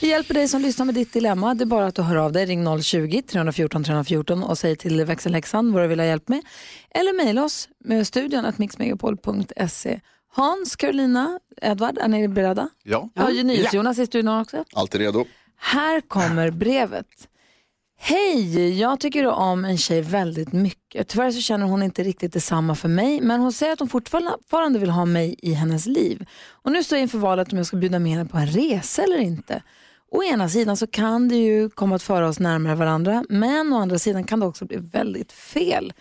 Vi 0.00 0.08
hjälper 0.08 0.34
dig 0.34 0.48
som 0.48 0.62
lyssnar 0.62 0.86
med 0.86 0.94
ditt 0.94 1.12
dilemma. 1.12 1.54
Det 1.54 1.64
är 1.64 1.66
bara 1.66 1.86
att 1.86 1.94
du 1.94 2.02
hör 2.02 2.16
av 2.16 2.32
dig. 2.32 2.46
Ring 2.46 2.66
020-314 2.66 3.68
314 3.84 4.42
och 4.42 4.58
säg 4.58 4.76
till 4.76 5.04
växelhäxan 5.04 5.72
vad 5.72 5.82
du 5.82 5.86
vill 5.86 6.00
ha 6.00 6.06
hjälp 6.06 6.28
med. 6.28 6.42
Eller 6.90 7.24
mejla 7.24 7.44
oss 7.44 7.68
med 7.84 8.06
studion 8.06 8.44
att 8.44 8.58
mixmegapol.se. 8.58 10.00
Hans, 10.32 10.76
Carolina, 10.76 11.40
Edvard, 11.62 11.98
är 11.98 12.08
ni 12.08 12.28
beredda? 12.28 12.68
Ja. 12.82 13.10
Ja, 13.14 13.28
NyhetsJonas 13.28 13.98
i 13.98 14.06
studion 14.06 14.40
också. 14.40 14.64
Alltid 14.72 15.00
redo. 15.00 15.24
Här 15.56 16.00
kommer 16.00 16.50
brevet. 16.50 17.28
Hej, 17.98 18.78
jag 18.80 19.00
tycker 19.00 19.26
om 19.26 19.64
en 19.64 19.78
tjej 19.78 20.02
väldigt 20.02 20.52
mycket. 20.52 21.08
Tyvärr 21.08 21.30
så 21.30 21.40
känner 21.40 21.66
hon 21.66 21.82
inte 21.82 22.02
riktigt 22.02 22.32
detsamma 22.32 22.74
för 22.74 22.88
mig, 22.88 23.20
men 23.20 23.40
hon 23.40 23.52
säger 23.52 23.72
att 23.72 23.78
hon 23.78 23.88
fortfarande 23.88 24.78
vill 24.78 24.90
ha 24.90 25.04
mig 25.04 25.34
i 25.38 25.52
hennes 25.52 25.86
liv. 25.86 26.26
Och 26.48 26.72
nu 26.72 26.84
står 26.84 26.98
jag 26.98 27.02
inför 27.02 27.18
valet 27.18 27.52
om 27.52 27.58
jag 27.58 27.66
ska 27.66 27.76
bjuda 27.76 27.98
med 27.98 28.12
henne 28.12 28.26
på 28.26 28.36
en 28.38 28.46
resa 28.46 29.02
eller 29.02 29.18
inte. 29.18 29.62
Å 30.10 30.22
ena 30.22 30.48
sidan 30.48 30.76
så 30.76 30.86
kan 30.86 31.28
det 31.28 31.36
ju 31.36 31.70
komma 31.70 31.94
att 31.96 32.02
föra 32.02 32.28
oss 32.28 32.40
närmare 32.40 32.74
varandra, 32.74 33.24
men 33.28 33.72
å 33.72 33.76
andra 33.78 33.98
sidan 33.98 34.24
kan 34.24 34.40
det 34.40 34.46
också 34.46 34.64
bli 34.64 34.76
väldigt 34.76 35.32
fel. 35.32 35.92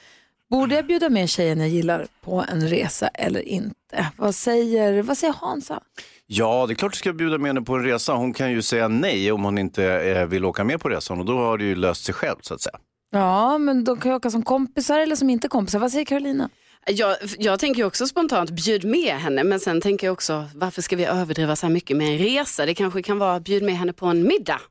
Borde 0.50 0.76
jag 0.76 0.88
bjuda 0.88 1.10
med 1.10 1.30
tjejen 1.30 1.60
jag 1.60 1.70
gillar 1.70 2.08
på 2.22 2.46
en 2.52 2.68
resa 2.68 3.08
eller 3.08 3.42
inte? 3.42 4.08
Vad 4.18 4.36
säger, 4.36 5.04
vad 5.04 5.18
säger 5.18 5.34
Hansa? 5.34 5.80
Ja, 6.28 6.66
det 6.68 6.74
är 6.74 6.76
klart 6.76 6.92
du 6.92 6.98
ska 6.98 7.14
bjuda 7.14 7.38
med 7.38 7.50
henne 7.50 7.62
på 7.62 7.76
en 7.76 7.84
resa. 7.84 8.14
Hon 8.14 8.34
kan 8.34 8.52
ju 8.52 8.62
säga 8.62 8.88
nej 8.88 9.32
om 9.32 9.44
hon 9.44 9.58
inte 9.58 9.86
eh, 9.86 10.26
vill 10.26 10.46
åka 10.46 10.64
med 10.64 10.82
på 10.82 10.90
resan 10.90 11.20
och 11.20 11.26
då 11.26 11.38
har 11.38 11.58
det 11.58 11.64
ju 11.64 11.76
löst 11.76 12.06
sig 12.06 12.14
själv 12.16 12.38
så 12.42 12.54
att 12.54 12.62
säga. 12.62 12.78
Ja, 13.12 13.58
men 13.58 13.84
de 13.84 14.00
kan 14.00 14.12
ju 14.12 14.16
åka 14.16 14.30
som 14.30 14.44
kompisar 14.44 15.00
eller 15.00 15.16
som 15.16 15.30
inte 15.30 15.48
kompisar. 15.48 15.80
Vad 15.80 15.92
säger 15.92 16.06
Carolina? 16.06 16.50
Jag, 16.92 17.18
jag 17.38 17.60
tänker 17.60 17.84
också 17.84 18.08
spontant, 18.08 18.50
bjud 18.50 18.84
med 18.84 19.16
henne, 19.16 19.44
men 19.44 19.60
sen 19.60 19.82
tänker 19.82 20.08
jag 20.08 20.12
också, 20.14 20.46
varför 20.56 20.82
ska 20.82 20.96
vi 20.96 21.06
överdriva 21.06 21.56
så 21.56 21.66
här 21.66 21.74
mycket 21.74 21.98
med 21.98 22.08
en 22.08 22.18
resa? 22.18 22.66
Det 22.66 22.76
kanske 22.76 23.04
kan 23.04 23.20
vara, 23.20 23.40
bjud 23.40 23.64
med 23.64 23.78
henne 23.78 23.94
på 23.94 24.06
en 24.06 24.24
middag. 24.24 24.62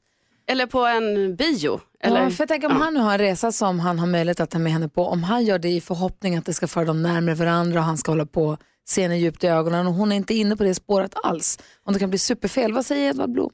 Eller 0.46 0.66
på 0.66 0.86
en 0.86 1.36
bio. 1.36 1.80
Eller, 2.00 2.22
ja, 2.22 2.30
för 2.30 2.42
jag 2.42 2.48
tänker 2.48 2.70
om 2.70 2.80
han 2.80 2.94
nu 2.94 3.00
har 3.00 3.12
en 3.12 3.18
resa 3.18 3.52
som 3.52 3.80
han 3.80 3.98
har 3.98 4.06
möjlighet 4.06 4.40
att 4.40 4.50
ta 4.50 4.58
med 4.58 4.72
henne 4.72 4.88
på, 4.88 5.06
om 5.06 5.22
han 5.22 5.44
gör 5.44 5.58
det 5.58 5.68
i 5.68 5.80
förhoppning 5.80 6.36
att 6.36 6.46
det 6.46 6.54
ska 6.54 6.66
föra 6.66 6.84
dem 6.84 7.02
närmare 7.02 7.34
varandra 7.34 7.78
och 7.78 7.84
han 7.84 7.98
ska 7.98 8.12
hålla 8.12 8.26
på 8.26 8.56
se 8.86 9.02
henne 9.02 9.18
djupt 9.18 9.44
i 9.44 9.46
ögonen 9.46 9.86
och 9.86 9.94
hon 9.94 10.12
är 10.12 10.16
inte 10.16 10.34
inne 10.34 10.56
på 10.56 10.64
det 10.64 10.74
spåret 10.74 11.14
alls. 11.22 11.58
Om 11.84 11.92
det 11.92 11.98
kan 12.00 12.10
bli 12.10 12.18
superfel. 12.18 12.72
Vad 12.72 12.86
säger 12.86 13.10
Edvard 13.10 13.30
Blom? 13.30 13.50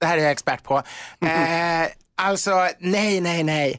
Det 0.00 0.06
här 0.06 0.18
är 0.18 0.22
jag 0.22 0.30
expert 0.30 0.62
på. 0.62 0.74
Eh, 1.26 1.88
alltså, 2.14 2.68
nej, 2.78 3.20
nej, 3.20 3.42
nej. 3.44 3.78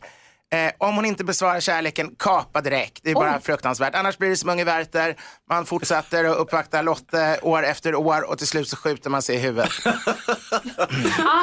Eh, 0.54 0.72
om 0.78 0.96
hon 0.96 1.06
inte 1.06 1.24
besvarar 1.24 1.60
kärleken, 1.60 2.16
kapa 2.20 2.62
direkt. 2.62 3.00
Det 3.04 3.12
är 3.12 3.16
bara 3.16 3.40
fruktansvärt. 3.40 3.96
Annars 3.96 4.18
blir 4.18 4.30
det 4.30 4.38
som 4.38 4.50
Unge 4.50 4.64
Werther. 4.64 5.16
Man 5.50 5.66
fortsätter 5.66 6.24
att 6.26 6.38
uppvakta 6.38 6.82
Lotte 6.82 7.40
år 7.42 7.64
efter 7.64 7.96
år 7.96 8.30
och 8.30 8.38
till 8.38 8.48
slut 8.48 8.70
så 8.70 8.76
skjuter 8.78 9.10
man 9.10 9.22
sig 9.22 9.36
i 9.36 9.40
huvudet. 9.40 9.72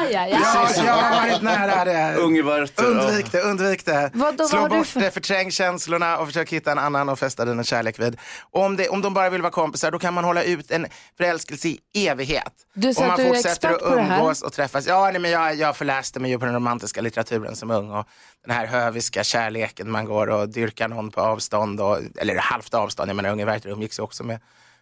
Aj, 0.01 0.17
aj, 0.17 0.31
Ja, 0.31 0.69
jag 0.85 0.93
har 0.93 1.21
varit 1.31 1.43
nära 1.43 1.85
det. 1.85 2.15
Unge 2.17 2.43
Werther. 2.43 2.85
Undvik 2.87 3.33
det, 3.33 3.41
undvik 3.43 3.85
det. 3.85 4.11
Vad 4.15 4.37
då, 4.37 4.49
Slå 4.49 4.69
bort 4.69 4.87
för- 4.87 5.01
det, 5.01 5.11
förträng 5.11 5.51
känslorna 5.51 6.19
och 6.19 6.27
försök 6.27 6.53
hitta 6.53 6.73
en 6.73 6.79
annan 6.79 7.09
och 7.09 7.19
fästa 7.19 7.45
dina 7.45 7.65
kärlek 7.65 7.99
vid. 7.99 8.19
Om, 8.51 8.77
det, 8.77 8.89
om 8.89 9.03
de 9.03 9.15
bara 9.15 9.31
vill 9.31 9.43
vara 9.43 9.53
kompisar, 9.53 9.91
då 9.91 9.99
kan 9.99 10.15
man 10.15 10.25
hålla 10.25 10.43
ut 10.43 10.71
en 10.71 10.87
förälskelse 11.17 11.69
i 11.69 11.81
evighet. 11.95 12.53
Du 12.75 12.95
säger 12.95 13.07
och 13.09 13.13
att 13.13 13.19
man 13.19 13.27
du 13.27 13.31
är 13.31 13.35
fortsätter 13.35 13.51
expert 13.71 13.83
att 13.83 13.89
på 13.89 13.95
det 13.95 14.03
här. 14.03 14.19
umgås 14.21 14.43
och 14.43 14.53
träffas. 14.53 14.87
Ja, 14.87 15.11
nej, 15.13 15.21
men 15.21 15.31
jag, 15.31 15.55
jag 15.55 15.77
förläste 15.77 16.21
mig 16.21 16.31
ju 16.31 16.39
på 16.39 16.45
den 16.45 16.55
romantiska 16.55 17.01
litteraturen 17.01 17.57
som 17.57 17.71
ung 17.71 17.91
och 17.91 18.07
den 18.47 18.55
här 18.57 18.67
höviska 19.01 19.25
kärleken 19.25 19.91
man 19.91 20.05
går 20.05 20.27
och 20.27 20.49
dyrkar 20.49 20.89
någon 20.89 21.11
på 21.11 21.21
avstånd, 21.21 21.81
och, 21.81 21.99
eller 22.19 22.37
halvt 22.37 22.75
avstånd. 22.75 23.09
Jag 23.09 23.17
menar, 23.17 23.31
Unge 23.31 23.45
Werther 23.45 23.71
umgicks 23.71 23.99
ju 23.99 24.03
också 24.03 24.25
med, 24.25 24.41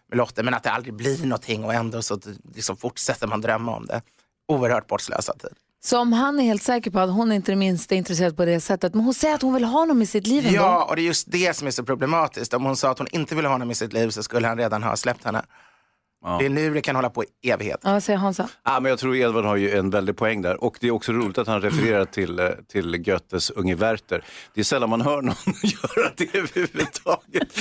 med 0.09 0.17
Lotte, 0.17 0.43
men 0.43 0.53
att 0.53 0.63
det 0.63 0.71
aldrig 0.71 0.93
blir 0.93 1.25
någonting 1.25 1.63
och 1.63 1.73
ändå 1.73 2.01
så 2.01 2.19
liksom 2.55 2.77
fortsätter 2.77 3.27
man 3.27 3.41
drömma 3.41 3.75
om 3.75 3.85
det. 3.85 4.01
Oerhört 4.47 4.87
bortslösad 4.87 5.39
tid. 5.39 5.51
Så 5.83 5.99
om 5.99 6.13
han 6.13 6.39
är 6.39 6.43
helt 6.43 6.63
säker 6.63 6.91
på 6.91 6.99
att 6.99 7.09
hon 7.09 7.31
inte 7.31 7.51
är 7.51 7.53
det 7.53 7.59
minsta 7.59 7.95
intresserad 7.95 8.37
på 8.37 8.45
det 8.45 8.61
sättet, 8.61 8.93
men 8.93 9.03
hon 9.03 9.13
säger 9.13 9.35
att 9.35 9.41
hon 9.41 9.53
vill 9.53 9.63
ha 9.63 9.79
honom 9.79 10.01
i 10.01 10.05
sitt 10.05 10.27
liv 10.27 10.45
ändå. 10.45 10.59
Ja, 10.59 10.83
och 10.89 10.95
det 10.95 11.01
är 11.01 11.03
just 11.03 11.31
det 11.31 11.55
som 11.55 11.67
är 11.67 11.71
så 11.71 11.83
problematiskt. 11.83 12.53
Om 12.53 12.65
hon 12.65 12.75
sa 12.75 12.91
att 12.91 12.97
hon 12.97 13.07
inte 13.11 13.35
ville 13.35 13.47
ha 13.47 13.53
honom 13.53 13.71
i 13.71 13.75
sitt 13.75 13.93
liv 13.93 14.09
så 14.09 14.23
skulle 14.23 14.47
han 14.47 14.57
redan 14.57 14.83
ha 14.83 14.95
släppt 14.95 15.23
henne. 15.25 15.41
Det 16.39 16.45
är 16.45 16.49
nu 16.49 16.73
det 16.73 16.81
kan 16.81 16.95
hålla 16.95 17.09
på 17.09 17.23
i 17.23 17.49
evighet. 17.49 17.79
Ja, 17.83 18.01
säger 18.01 18.19
Hansa? 18.19 18.49
Ja, 18.65 18.79
men 18.79 18.89
jag 18.89 18.99
tror 18.99 19.15
Edvard 19.15 19.45
har 19.45 19.55
ju 19.55 19.71
en 19.71 19.89
väldig 19.89 20.17
poäng 20.17 20.41
där. 20.41 20.63
Och 20.63 20.77
det 20.81 20.87
är 20.87 20.91
också 20.91 21.11
roligt 21.11 21.37
att 21.37 21.47
han 21.47 21.61
refererar 21.61 22.05
till, 22.05 22.39
eh, 22.39 22.47
till 22.67 22.97
Goethes 22.97 23.49
Unge 23.49 23.75
Werther. 23.75 24.23
Det 24.53 24.59
är 24.59 24.63
sällan 24.65 24.89
man 24.89 25.01
hör 25.01 25.21
någon 25.21 25.35
göra 25.63 26.11
det 26.17 26.35
överhuvudtaget 26.37 27.57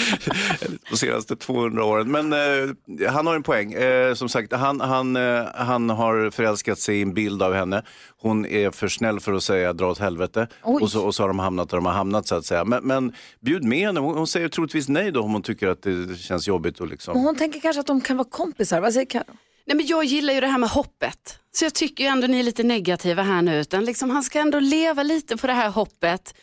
de 0.90 0.96
senaste 0.96 1.36
200 1.36 1.84
åren. 1.84 2.10
Men 2.10 2.32
eh, 2.32 3.08
han 3.10 3.26
har 3.26 3.34
en 3.34 3.42
poäng. 3.42 3.72
Eh, 3.72 4.14
som 4.14 4.28
sagt, 4.28 4.52
han, 4.52 4.80
han, 4.80 5.16
eh, 5.16 5.44
han 5.54 5.90
har 5.90 6.30
förälskat 6.30 6.78
sig 6.78 6.98
i 6.98 7.02
en 7.02 7.14
bild 7.14 7.42
av 7.42 7.54
henne. 7.54 7.82
Hon 8.20 8.46
är 8.46 8.70
för 8.70 8.88
snäll 8.88 9.20
för 9.20 9.32
att 9.32 9.42
säga 9.42 9.72
dra 9.72 9.90
åt 9.90 9.98
helvete. 9.98 10.48
Oj. 10.64 10.82
Och 10.82 10.90
så, 10.90 11.04
och 11.06 11.14
så 11.14 11.22
har 11.22 11.28
de 11.28 11.38
hamnat 11.38 11.70
där 11.70 11.76
de 11.76 11.86
har 11.86 11.92
hamnat 11.92 12.26
så 12.26 12.34
att 12.34 12.44
säga. 12.46 12.64
Men, 12.64 12.84
men 12.84 13.12
bjud 13.40 13.64
med 13.64 13.86
henne. 13.86 14.00
Hon, 14.00 14.16
hon 14.16 14.26
säger 14.26 14.48
troligtvis 14.48 14.88
nej 14.88 15.12
då 15.12 15.22
om 15.22 15.32
hon 15.32 15.42
tycker 15.42 15.68
att 15.68 15.82
det 15.82 16.18
känns 16.18 16.48
jobbigt. 16.48 16.80
Och 16.80 16.88
liksom. 16.88 17.20
Hon 17.20 17.36
tänker 17.36 17.60
kanske 17.60 17.80
att 17.80 17.86
de 17.86 18.00
kan 18.00 18.16
vara 18.16 18.28
kompisar. 18.30 18.47
Vad 18.56 18.92
säger 18.92 19.06
Karo? 19.06 19.36
Nej, 19.66 19.76
men 19.76 19.86
jag 19.86 20.04
gillar 20.04 20.34
ju 20.34 20.40
det 20.40 20.46
här 20.46 20.58
med 20.58 20.70
hoppet. 20.70 21.38
Så 21.50 21.64
jag 21.64 21.74
tycker 21.74 22.04
ju 22.04 22.10
ändå 22.10 22.26
ni 22.26 22.38
är 22.38 22.42
lite 22.42 22.62
negativa 22.62 23.22
här 23.22 23.42
nu. 23.42 23.60
Utan 23.60 23.84
liksom, 23.84 24.10
han 24.10 24.22
ska 24.22 24.40
ändå 24.40 24.60
leva 24.60 25.02
lite 25.02 25.36
på 25.36 25.46
det 25.46 25.52
här 25.52 25.70
hoppet. 25.70 26.34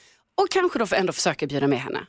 Och 0.42 0.50
kanske 0.50 0.80
då 0.80 0.86
ändå 0.96 1.14
försöka 1.14 1.48
bjuda 1.48 1.68
med 1.68 1.80
henne. 1.80 2.00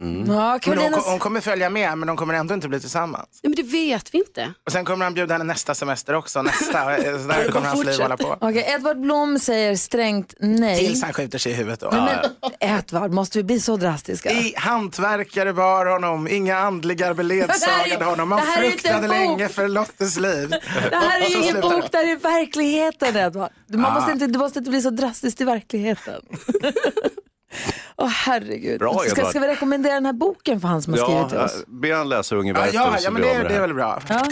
Ja, 0.00 0.06
Men 0.06 0.38
hon, 0.40 0.60
Carolinas... 0.60 1.06
hon 1.06 1.18
kommer 1.18 1.40
följa 1.40 1.70
med, 1.70 1.98
men 1.98 2.06
de 2.06 2.16
kommer 2.16 2.34
ändå 2.34 2.54
inte 2.54 2.68
bli 2.68 2.80
tillsammans. 2.80 3.28
Nej, 3.42 3.54
men 3.56 3.66
det 3.66 3.72
vet 3.72 4.14
vi 4.14 4.18
inte. 4.18 4.52
Och 4.66 4.72
sen 4.72 4.84
kommer 4.84 5.04
han 5.04 5.14
bjuda 5.14 5.34
henne 5.34 5.44
nästa 5.44 5.74
semester 5.74 6.14
också. 6.14 6.42
Nästa, 6.42 6.96
eh, 6.96 7.18
så 7.22 7.28
där 7.28 7.48
kommer 7.52 7.66
hans 7.66 7.84
liv 7.84 8.00
hålla 8.00 8.16
på. 8.16 8.36
Okej, 8.40 8.74
Edvard 8.76 9.00
Blom 9.00 9.38
säger 9.38 9.76
strängt 9.76 10.34
nej. 10.38 10.78
Tills 10.78 11.02
han 11.02 11.12
skjuter 11.12 11.38
sig 11.38 11.52
i 11.52 11.54
huvudet. 11.54 11.80
Då. 11.80 11.90
Men 11.90 12.18
Edvard, 12.60 13.10
måste 13.10 13.38
vi 13.38 13.44
bli 13.44 13.60
så 13.60 13.76
drastiska? 13.76 14.30
I 14.30 14.54
hantverkare 14.56 15.52
bar 15.52 15.86
honom, 15.86 16.28
inga 16.28 16.58
andliga 16.58 17.14
beledsagade 17.14 18.04
honom. 18.10 18.28
Man 18.28 18.40
fruktade 18.42 19.08
länge 19.08 19.48
för 19.48 19.68
Lottes 19.68 20.18
liv. 20.18 20.48
Det 20.90 20.96
här 20.96 21.20
är 21.20 21.28
ju 21.28 21.36
ingen 21.42 21.60
bok, 21.60 21.84
det 21.90 21.98
här 21.98 22.12
är 22.12 22.16
verkligheten 22.16 23.16
Edvard. 23.16 23.50
Du, 23.66 23.78
man 23.78 23.94
måste 23.94 24.12
inte, 24.12 24.26
du 24.26 24.38
måste 24.38 24.58
inte 24.58 24.70
bli 24.70 24.82
så 24.82 24.90
drastisk 24.90 25.40
i 25.40 25.44
verkligheten. 25.44 26.22
Åh 28.00 28.08
herregud. 28.08 28.78
Bra, 28.78 28.98
ska, 28.98 29.24
ska 29.24 29.40
vi 29.40 29.48
rekommendera 29.48 29.94
den 29.94 30.06
här 30.06 30.12
boken 30.12 30.60
för 30.60 30.68
han 30.68 30.82
som 30.82 30.92
har 30.92 31.00
skrivit 31.06 31.28
till 31.28 31.38
Ja, 31.38 31.44
oss? 31.44 31.64
be 31.66 31.94
han 31.94 32.08
läsa 32.08 32.36
Unge 32.36 32.52
Ja, 32.52 32.66
ja, 32.72 32.96
ja 33.00 33.10
men 33.10 33.22
det, 33.22 33.48
det 33.48 33.54
är 33.54 33.60
väl 33.60 33.74
bra. 33.74 34.02
Ja. 34.08 34.22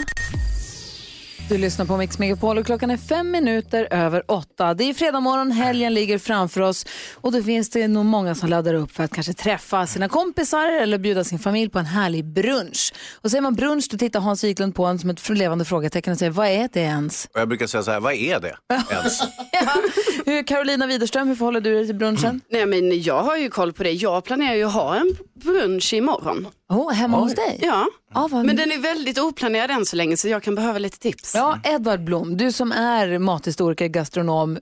Du 1.49 1.57
lyssnar 1.57 1.85
på 1.85 1.97
Mix 1.97 2.19
Megapol 2.19 2.57
och 2.57 2.65
klockan 2.65 2.91
är 2.91 2.97
fem 2.97 3.31
minuter 3.31 3.87
över 3.91 4.23
åtta. 4.27 4.73
Det 4.73 4.83
är 4.83 4.93
fredag 4.93 5.19
morgon, 5.19 5.51
helgen 5.51 5.93
ligger 5.93 6.17
framför 6.17 6.61
oss 6.61 6.85
och 7.15 7.31
då 7.31 7.43
finns 7.43 7.69
det 7.69 7.87
nog 7.87 8.05
många 8.05 8.35
som 8.35 8.49
laddar 8.49 8.73
upp 8.73 8.91
för 8.91 9.03
att 9.03 9.11
kanske 9.11 9.33
träffa 9.33 9.87
sina 9.87 10.09
kompisar 10.09 10.71
eller 10.81 10.97
bjuda 10.97 11.23
sin 11.23 11.39
familj 11.39 11.69
på 11.71 11.79
en 11.79 11.85
härlig 11.85 12.25
brunch. 12.25 12.93
Och 13.21 13.31
säger 13.31 13.41
man 13.41 13.55
brunch 13.55 13.87
då 13.91 13.97
tittar 13.97 14.19
Hans 14.19 14.43
Wiklund 14.43 14.75
på 14.75 14.85
en 14.85 14.99
som 14.99 15.09
ett 15.09 15.29
levande 15.29 15.65
frågetecken 15.65 16.13
och 16.13 16.19
säger 16.19 16.31
vad 16.31 16.47
är 16.47 16.69
det 16.73 16.79
ens? 16.79 17.27
Jag 17.33 17.47
brukar 17.47 17.67
säga 17.67 17.83
så 17.83 17.91
här, 17.91 17.99
vad 17.99 18.13
är 18.13 18.39
det 18.39 18.55
ens? 18.91 19.19
ja. 19.51 19.81
hur, 20.25 20.43
Carolina 20.43 20.87
Widerström, 20.87 21.27
hur 21.27 21.35
förhåller 21.35 21.61
du 21.61 21.73
dig 21.73 21.85
till 21.85 21.95
brunchen? 21.95 22.41
Nej 22.49 22.65
men 22.65 23.01
jag 23.01 23.23
har 23.23 23.37
ju 23.37 23.49
koll 23.49 23.73
på 23.73 23.83
det. 23.83 23.91
Jag 23.91 24.23
planerar 24.23 24.55
ju 24.55 24.63
att 24.63 24.73
ha 24.73 24.95
en 24.95 25.15
brunch 25.43 25.93
imorgon. 25.93 26.47
Oh, 26.69 26.91
hemma 26.91 27.17
hos 27.17 27.35
dig? 27.35 27.59
Ja, 27.61 27.85
Ah, 28.13 28.27
vad 28.31 28.45
men 28.45 28.55
den 28.55 28.71
är 28.71 28.77
väldigt 28.77 29.19
oplanerad 29.19 29.71
än 29.71 29.85
så 29.85 29.95
länge 29.95 30.17
så 30.17 30.27
jag 30.27 30.43
kan 30.43 30.55
behöva 30.55 30.79
lite 30.79 30.99
tips. 30.99 31.35
Ja, 31.35 31.59
Edvard 31.63 32.03
Blom, 32.03 32.37
du 32.37 32.51
som 32.51 32.71
är 32.71 33.19
mathistoriker, 33.19 33.87
gastronom, 33.87 34.59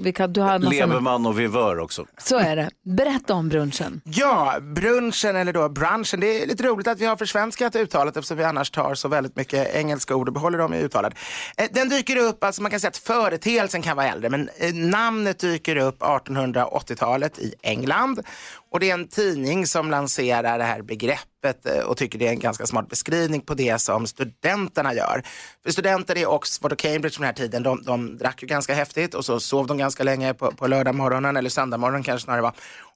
vilka, 0.00 0.26
du 0.26 0.40
har 0.40 0.58
massa... 0.58 0.70
Leverman 0.70 1.26
och 1.26 1.40
vivör 1.40 1.78
också. 1.78 2.06
Så 2.18 2.38
är 2.38 2.56
det. 2.56 2.70
Berätta 2.96 3.34
om 3.34 3.48
brunchen. 3.48 4.00
Ja, 4.04 4.56
brunchen 4.60 5.36
eller 5.36 5.52
då 5.52 5.68
brunchen. 5.68 6.20
Det 6.20 6.42
är 6.42 6.46
lite 6.46 6.62
roligt 6.62 6.88
att 6.88 7.00
vi 7.00 7.06
har 7.06 7.16
försvenskat 7.16 7.76
uttalet 7.76 8.16
eftersom 8.16 8.36
vi 8.36 8.44
annars 8.44 8.70
tar 8.70 8.94
så 8.94 9.08
väldigt 9.08 9.36
mycket 9.36 9.74
engelska 9.74 10.16
ord 10.16 10.28
och 10.28 10.34
behåller 10.34 10.58
dem 10.58 10.74
i 10.74 10.78
uttalet. 10.82 11.14
Eh, 11.56 11.66
Den 11.72 11.88
dyker 11.88 12.16
upp, 12.16 12.44
alltså 12.44 12.62
man 12.62 12.70
kan 12.70 12.80
säga 12.80 12.88
att 12.88 12.96
företeelsen 12.96 13.82
kan 13.82 13.96
vara 13.96 14.06
äldre, 14.06 14.30
men 14.30 14.48
eh, 14.58 14.74
namnet 14.74 15.38
dyker 15.38 15.76
upp 15.76 16.02
1880-talet 16.02 17.38
i 17.38 17.54
England. 17.62 18.20
Och 18.70 18.80
det 18.80 18.90
är 18.90 18.94
en 18.94 19.08
tidning 19.08 19.66
som 19.66 19.90
lanserar 19.90 20.58
det 20.58 20.64
här 20.64 20.82
begreppet 20.82 21.66
eh, 21.66 21.78
och 21.78 21.96
tycker 21.96 22.18
det 22.18 22.26
är 22.26 22.30
en 22.30 22.38
ganska 22.38 22.66
smart 22.66 22.88
beskrivning 22.88 23.40
på 23.40 23.54
det 23.54 23.78
som 23.78 24.06
studenterna 24.06 24.94
gör. 24.94 25.22
För 25.62 25.72
studenter 25.72 26.18
i 26.18 26.26
Oxford 26.26 26.72
och 26.72 26.78
Cambridge 26.78 27.16
på 27.16 27.22
den 27.22 27.26
här 27.26 27.32
tiden, 27.32 27.62
de, 27.62 27.82
de 27.82 28.18
drack 28.18 28.42
ju 28.42 28.46
ganska 28.48 28.74
häftigt 28.74 29.14
och 29.14 29.24
så 29.24 29.40
sov 29.40 29.66
de 29.66 29.78
ganska 29.78 30.02
länge 30.04 30.34
på, 30.34 30.52
på 30.52 30.66
lördag 30.66 30.94
morgonen 30.94 31.36
eller 31.36 31.50
söndag 31.50 31.76
morgonen 31.76 32.02
kanske 32.02 32.24
snarare 32.24 32.42
var. 32.42 32.52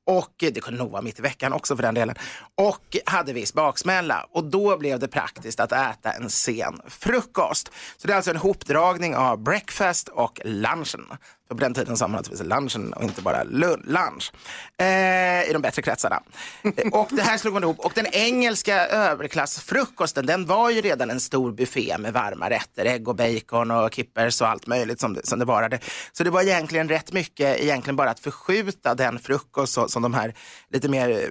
Och 0.07 0.35
det 0.39 0.63
kunde 0.63 0.79
nog 0.79 0.91
vara 0.91 1.03
mitt 1.03 1.19
i 1.19 1.23
veckan 1.23 1.53
också 1.53 1.77
för 1.77 1.83
den 1.83 1.95
delen. 1.95 2.17
Och 2.55 2.97
hade 3.07 3.33
viss 3.33 3.55
baksmälla. 3.55 4.27
Och 4.31 4.45
då 4.45 4.77
blev 4.77 4.99
det 4.99 5.09
praktiskt 5.09 5.61
att 5.61 5.73
äta 5.73 6.13
en 6.13 6.31
sen 6.31 6.81
frukost. 6.89 7.71
Så 7.97 8.07
det 8.07 8.13
är 8.13 8.17
alltså 8.17 8.31
en 8.31 8.37
hopdragning 8.37 9.17
av 9.17 9.39
breakfast 9.39 10.09
och 10.09 10.41
lunchen. 10.45 11.07
För 11.49 11.55
på 11.55 11.61
den 11.61 11.75
tiden 11.75 11.97
sa 11.97 12.09
man 12.09 12.17
naturligtvis 12.17 12.49
lunchen 12.49 12.93
och 12.93 13.03
inte 13.03 13.23
bara 13.23 13.43
lunch. 13.43 14.33
Eh, 14.79 15.51
I 15.51 15.53
de 15.53 15.63
bättre 15.63 15.83
kretsarna. 15.83 16.23
Eh, 16.63 16.89
och 16.93 17.09
det 17.11 17.23
här 17.23 17.39
slog 17.39 17.55
man 17.55 17.63
ihop. 17.63 17.79
Och 17.79 17.93
den 17.95 18.07
engelska 18.07 18.87
överklassfrukosten 18.87 20.27
den 20.27 20.47
var 20.47 20.71
ju 20.71 20.81
redan 20.81 21.11
en 21.11 21.21
stor 21.21 21.53
buffé 21.53 21.99
med 21.99 22.13
varma 22.13 22.51
rätter. 22.51 22.85
Ägg 22.85 23.09
och 23.09 23.17
bacon 23.17 23.71
och 23.71 23.95
kippers 23.95 24.41
och 24.41 24.49
allt 24.49 24.67
möjligt 24.67 25.01
som 25.01 25.15
det, 25.15 25.27
som 25.27 25.39
det 25.39 25.45
varade. 25.45 25.79
Så 26.13 26.25
det 26.25 26.31
var 26.31 26.43
egentligen 26.43 26.89
rätt 26.89 27.13
mycket 27.13 27.61
egentligen 27.61 27.97
bara 27.97 28.11
att 28.11 28.21
förskjuta 28.21 28.95
den 28.95 29.19
frukost 29.19 29.91
som 29.95 30.03
de 30.03 30.15
här 30.15 30.35
lite 30.71 30.89
mer 30.89 31.11
eh, 31.11 31.29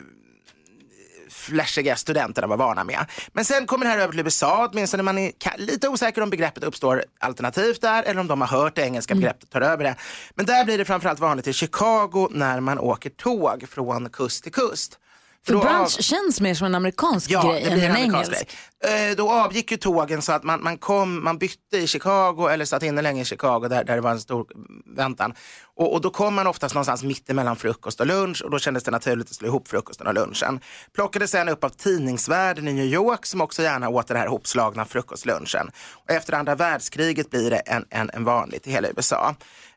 flashiga 1.29 1.95
studenterna 1.95 2.47
var 2.47 2.57
vana 2.57 2.83
med. 2.83 3.05
Men 3.33 3.45
sen 3.45 3.65
kommer 3.65 3.85
det 3.85 3.91
här 3.91 3.97
över 3.97 4.11
till 4.11 4.19
USA, 4.19 4.69
åtminstone 4.71 5.03
man 5.03 5.17
är 5.17 5.31
lite 5.57 5.89
osäker 5.89 6.21
om 6.21 6.29
begreppet 6.29 6.63
uppstår 6.63 7.03
alternativt 7.19 7.81
där 7.81 8.03
eller 8.03 8.21
om 8.21 8.27
de 8.27 8.41
har 8.41 8.47
hört 8.47 8.75
det 8.75 8.81
engelska 8.81 9.15
begreppet 9.15 9.49
tar 9.49 9.61
över 9.61 9.83
det. 9.83 9.95
Men 10.35 10.45
där 10.45 10.65
blir 10.65 10.77
det 10.77 10.85
framförallt 10.85 11.19
vanligt 11.19 11.47
i 11.47 11.53
Chicago 11.53 12.27
när 12.31 12.59
man 12.59 12.79
åker 12.79 13.09
tåg 13.09 13.69
från 13.69 14.09
kust 14.09 14.43
till 14.43 14.51
kust. 14.53 14.99
För 15.45 15.53
brunch 15.53 15.69
av- 15.97 16.01
känns 16.01 16.41
mer 16.41 16.53
som 16.53 16.65
en 16.67 16.75
amerikansk 16.75 17.31
Ja, 17.31 17.51
grej 17.51 17.63
än 17.63 17.79
en 17.79 17.95
engelsk. 17.97 18.31
grej. 18.31 19.09
Eh, 19.09 19.15
Då 19.15 19.31
avgick 19.31 19.71
ju 19.71 19.77
tågen 19.77 20.21
så 20.21 20.31
att 20.31 20.43
man, 20.43 20.63
man, 20.63 20.77
kom, 20.77 21.23
man 21.23 21.37
bytte 21.37 21.77
i 21.77 21.87
Chicago 21.87 22.47
eller 22.51 22.65
satt 22.65 22.83
inne 22.83 23.01
länge 23.01 23.21
i 23.21 23.25
Chicago 23.25 23.59
där, 23.69 23.83
där 23.83 23.95
det 23.95 24.01
var 24.01 24.11
en 24.11 24.19
stor 24.19 24.47
väntan. 24.95 25.33
Och, 25.75 25.93
och 25.93 26.01
då 26.01 26.09
kom 26.09 26.33
man 26.35 26.47
oftast 26.47 26.75
någonstans 26.75 27.03
mitt 27.03 27.29
emellan 27.29 27.55
frukost 27.55 27.99
och 27.99 28.07
lunch 28.07 28.41
och 28.43 28.51
då 28.51 28.59
kändes 28.59 28.83
det 28.83 28.91
naturligt 28.91 29.29
att 29.29 29.35
slå 29.35 29.47
ihop 29.47 29.67
frukosten 29.67 30.07
och 30.07 30.13
lunchen. 30.13 30.59
Plockades 30.95 31.31
sen 31.31 31.49
upp 31.49 31.63
av 31.63 31.69
tidningsvärlden 31.69 32.67
i 32.67 32.73
New 32.73 32.85
York 32.85 33.25
som 33.25 33.41
också 33.41 33.61
gärna 33.61 33.89
åt 33.89 34.07
den 34.07 34.17
här 34.17 34.27
hopslagna 34.27 34.85
frukostlunchen. 34.85 35.71
Och 35.93 36.11
efter 36.11 36.33
andra 36.33 36.55
världskriget 36.55 37.29
blir 37.29 37.49
det 37.49 37.57
en, 37.57 37.85
en, 37.89 38.09
en 38.13 38.23
vanligt 38.23 38.67
i 38.67 38.71
hela 38.71 38.87
USA. 38.97 39.35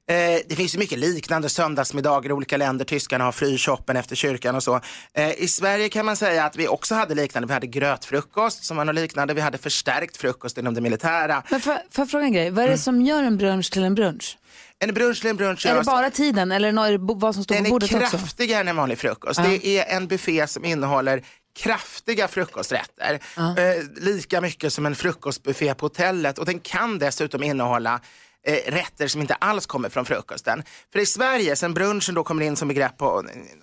Eh, 0.09 0.41
det 0.49 0.57
finns 0.57 0.75
ju 0.75 0.79
mycket 0.79 0.99
liknande 0.99 1.49
söndagsmiddagar 1.49 2.31
i 2.31 2.33
olika 2.33 2.57
länder. 2.57 2.85
Tyskarna 2.85 3.25
har 3.25 3.33
fryshoppen 3.33 3.97
efter 3.97 4.17
kyrkan 4.17 4.55
och 4.55 4.63
så. 4.63 4.81
Eh, 5.15 5.31
I 5.43 5.49
Sverige 5.49 5.89
kan 5.89 6.07
man 6.07 6.17
säga 6.17 6.45
att 6.45 6.57
vi 6.57 6.69
också 6.69 6.95
hade 6.95 7.15
liknande. 7.15 7.47
Vi 7.49 7.55
hade 7.55 7.67
grötfrukost 7.67 8.65
som 8.65 8.77
var 8.77 8.85
något 8.85 8.95
liknande. 8.95 9.35
Vi 9.35 9.41
hade 9.41 9.59
förstärkt 9.59 10.17
frukost 10.17 10.59
inom 10.59 10.75
det 10.75 10.81
militära. 10.81 11.43
Men 11.51 11.61
får, 11.61 11.77
jag 11.97 12.11
fråga 12.11 12.25
en 12.25 12.33
grej? 12.33 12.51
Vad 12.51 12.65
är 12.65 12.69
det 12.69 12.79
som 12.79 13.03
gör 13.03 13.23
en 13.23 13.37
brunch 13.37 13.71
till 13.73 13.85
en 13.85 13.95
brunch? 13.95 14.39
En 14.79 14.95
brunch 14.95 15.21
till 15.21 15.31
en 15.31 15.37
brunch 15.37 15.67
Är 15.67 15.71
det 15.71 15.77
görs- 15.77 15.87
bara 15.87 16.11
tiden 16.11 16.53
eller 16.53 16.69
är 16.69 16.93
det 16.93 16.99
vad 17.15 17.35
som 17.35 17.45
står 17.45 17.55
Den 17.55 17.65
på 17.65 17.69
är 17.69 17.71
bordet 17.71 17.95
också? 17.95 18.19
kraftigare 18.19 18.61
än 18.61 18.69
en 18.69 18.77
vanlig 18.77 18.99
frukost. 18.99 19.41
Det 19.43 19.79
är 19.79 19.97
en 19.97 20.07
buffé 20.07 20.47
som 20.47 20.65
innehåller 20.65 21.23
kraftiga 21.59 22.29
frukosträtter. 22.29 23.21
Eh, 23.37 24.03
lika 24.05 24.41
mycket 24.41 24.73
som 24.73 24.87
en 24.87 24.95
frukostbuffé 24.95 25.75
på 25.75 25.85
hotellet. 25.87 26.39
Och 26.39 26.47
den 26.47 26.59
kan 26.59 26.99
dessutom 26.99 27.43
innehålla 27.43 28.01
eh, 28.47 28.73
rätter 28.73 29.09
som 29.09 29.21
inte 29.21 29.35
alls 29.35 29.67
kommer 29.67 29.88
från 29.88 30.05
frukosten. 30.05 30.62
För 30.93 30.99
i 30.99 31.07
Sverige, 31.07 31.57
sen 31.57 31.75
brunchen 31.75 32.15
då 32.15 32.25
kommer 32.25 32.43
in 32.43 32.57
som 32.57 32.69
begrepp 32.69 32.99
på 32.99 33.23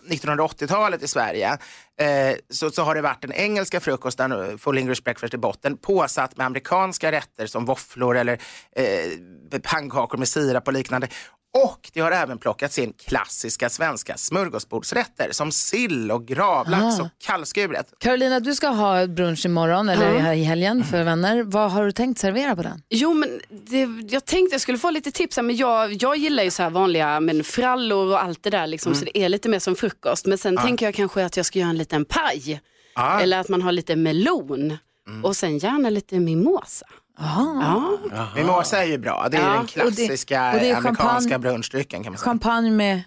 1980-talet 0.10 1.04
i 1.04 1.08
Sverige, 1.08 1.58
eh, 2.00 2.36
så, 2.50 2.72
så 2.72 2.84
har 2.84 2.96
det 2.96 3.02
varit 3.02 3.22
den 3.22 3.34
engelska 3.34 3.80
frukosten, 3.80 4.32
eh, 4.32 4.58
full 4.58 4.78
English 4.78 5.04
breakfast 5.04 5.34
i 5.34 5.38
botten, 5.38 5.78
påsatt 5.78 6.38
med 6.38 6.46
amerikanska 6.46 7.12
rätter 7.12 7.48
som 7.48 7.66
våfflor 7.66 8.18
eller 8.18 8.40
eh, 8.76 9.60
pannkakor 9.64 10.18
med 10.18 10.28
sirap 10.28 10.68
och 10.68 10.74
liknande. 10.74 11.08
Och 11.54 11.90
det 11.94 12.00
har 12.00 12.12
även 12.12 12.38
plockats 12.38 12.80
in 12.80 12.94
klassiska 12.94 13.70
svenska 13.70 14.18
smörgåsbordsrätter 14.18 15.32
som 15.32 15.52
sill 15.52 16.12
och 16.12 16.26
gravlax 16.26 17.00
och 17.00 17.08
kallskuret. 17.26 17.94
Carolina, 18.00 18.40
du 18.40 18.56
ska 18.56 18.68
ha 18.68 19.08
brunch 19.08 19.46
imorgon 19.46 19.90
eller 19.90 20.20
här 20.20 20.34
i 20.34 20.44
helgen 20.44 20.84
för 20.84 21.04
vänner. 21.04 21.44
Vad 21.44 21.72
har 21.72 21.86
du 21.86 21.92
tänkt 21.92 22.20
servera 22.20 22.56
på 22.56 22.62
den? 22.64 22.82
Jo 22.90 23.14
men 23.14 23.40
det, 23.50 23.88
jag 24.14 24.26
tänkte 24.26 24.54
jag 24.54 24.62
skulle 24.62 24.78
få 24.78 24.90
lite 24.90 25.12
tips 25.12 25.36
här, 25.36 25.44
men 25.44 25.56
jag, 25.56 25.94
jag 25.94 26.18
gillar 26.18 26.44
ju 26.44 26.52
så 26.52 26.64
här 26.64 26.70
vanliga 26.70 27.20
men 27.20 27.44
frallor 27.44 28.12
och 28.12 28.24
allt 28.24 28.44
det 28.44 28.50
där 28.50 28.68
liksom, 28.68 28.96
så 28.96 29.06
det 29.06 29.18
är 29.18 29.30
lite 29.30 29.50
mer 29.50 29.60
som 29.60 29.76
frukost. 29.76 30.26
Men 30.26 30.38
sen 30.38 30.58
tänker 30.58 30.86
jag 30.86 30.96
kanske 30.96 31.26
att 31.26 31.38
jag 31.38 31.46
ska 31.46 31.60
göra 31.60 31.70
en 31.70 31.78
liten 31.78 32.06
paj. 32.06 32.62
Ja. 32.96 33.22
Eller 33.22 33.40
att 33.40 33.50
man 33.50 33.62
har 33.62 33.72
lite 33.72 33.96
melon. 33.96 34.78
Och 35.24 35.36
sen 35.36 35.58
gärna 35.58 35.90
lite 35.90 36.20
mimosa. 36.20 36.86
Ja. 37.20 37.98
Mimosa 38.36 38.84
är 38.84 38.88
ju 38.88 38.98
bra, 38.98 39.28
det 39.32 39.38
är 39.38 39.42
Ja, 39.42 39.48
den 39.50 39.60
och 39.60 39.66
det- 39.66 39.72
klassiska 40.06 40.54
och 40.54 40.60
det 40.60 40.70
är 40.70 40.76
amerikanska 40.76 41.40
brunchdrycken 41.40 42.04
kan 42.04 42.12
man 42.12 42.18
säga. 42.20 42.26
Champagne 42.32 42.72
med... 42.72 43.02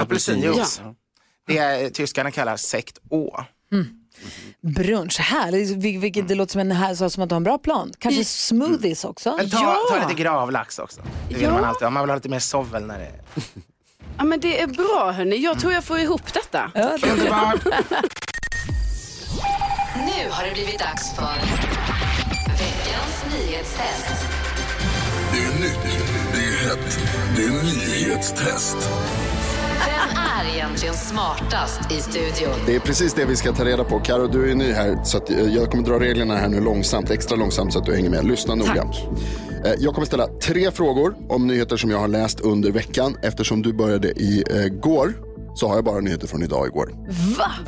Apelsinjuice. 0.00 0.80
Det 1.46 1.58
är, 1.58 1.90
tyskarna 1.90 2.30
kallar 2.30 2.56
sekt 2.56 2.98
å. 3.10 3.40
Brunch, 4.76 5.18
härligt. 5.20 5.70
Vil- 5.70 6.00
Vilket 6.00 6.28
det 6.28 6.34
låter 6.34 6.52
som, 6.52 6.60
en, 6.60 6.70
här, 6.72 6.94
så 6.94 7.10
som 7.10 7.22
att 7.22 7.28
du 7.28 7.34
har 7.34 7.36
en 7.40 7.44
bra 7.44 7.58
plan. 7.58 7.92
Kanske 7.98 8.24
smoothies 8.24 9.04
också? 9.04 9.36
Men 9.36 9.50
ta, 9.50 9.58
Ja. 9.62 9.76
ta 9.98 10.08
lite 10.08 10.22
gravlax 10.22 10.78
också. 10.78 11.00
Det 11.28 11.34
vill 11.34 11.42
Ja. 11.42 11.52
man 11.52 11.64
alltid 11.64 11.82
ha. 11.82 11.90
Man 11.90 12.02
vill 12.02 12.10
ha 12.10 12.16
lite 12.16 12.28
mer 12.28 12.38
sovel 12.38 12.86
när 12.86 12.98
det 12.98 13.04
är 13.04 13.22
ja 14.18 14.24
men 14.24 14.40
det 14.40 14.60
är 14.62 14.66
bra 14.66 15.12
hörni, 15.12 15.36
jag 15.36 15.60
tror 15.60 15.72
jag 15.72 15.84
får 15.84 15.98
ihop 15.98 16.32
detta. 16.34 16.70
underbart. 16.74 17.60
Nu 20.24 20.30
har 20.30 20.44
det 20.44 20.52
blivit 20.52 20.78
dags 20.78 21.14
för 21.14 21.34
veckans 22.48 23.24
nyhetstest. 23.32 24.26
Det 25.32 25.38
är 25.38 25.60
nytt, 25.60 25.78
det 26.32 26.38
är 26.38 26.68
hett, 26.68 26.98
det 27.36 27.42
är 27.42 27.50
nyhetstest. 27.50 28.76
Vem 29.86 30.18
är 30.46 30.54
egentligen 30.54 30.94
smartast 30.94 31.80
i 31.92 32.00
studion? 32.00 32.54
Det 32.66 32.74
är 32.76 32.80
precis 32.80 33.14
det 33.14 33.24
vi 33.24 33.36
ska 33.36 33.52
ta 33.52 33.64
reda 33.64 33.84
på. 33.84 34.00
Karo, 34.00 34.26
du 34.26 34.50
är 34.50 34.54
ny 34.54 34.72
här 34.72 35.04
så 35.04 35.16
att 35.18 35.30
eh, 35.30 35.54
jag 35.54 35.70
kommer 35.70 35.84
dra 35.84 36.00
reglerna 36.00 36.36
här 36.36 36.48
nu 36.48 36.60
långsamt, 36.60 37.10
extra 37.10 37.36
långsamt 37.36 37.72
så 37.72 37.78
att 37.78 37.84
du 37.86 37.94
hänger 37.94 38.10
med. 38.10 38.24
Lyssna 38.24 38.54
noga. 38.54 38.74
Tack. 38.74 39.06
Eh, 39.64 39.72
Jag 39.78 39.94
kommer 39.94 40.06
ställa 40.06 40.26
tre 40.26 40.70
frågor 40.70 41.14
om 41.28 41.46
nyheter 41.46 41.76
som 41.76 41.90
jag 41.90 41.98
har 41.98 42.08
läst 42.08 42.40
under 42.40 42.70
veckan. 42.70 43.16
Eftersom 43.22 43.62
du 43.62 43.72
började 43.72 44.08
i 44.08 44.44
eh, 44.50 44.64
går 44.80 45.12
så 45.54 45.68
har 45.68 45.74
jag 45.74 45.84
bara 45.84 46.00
nyheter 46.00 46.26
från 46.26 46.42
idag 46.42 46.66
igår. 46.66 46.94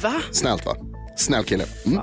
Va? 0.03 0.13
Snällt 0.33 0.67
va? 0.67 0.77
Snäll 1.17 1.45
kille. 1.45 1.65
Mm. 1.87 1.99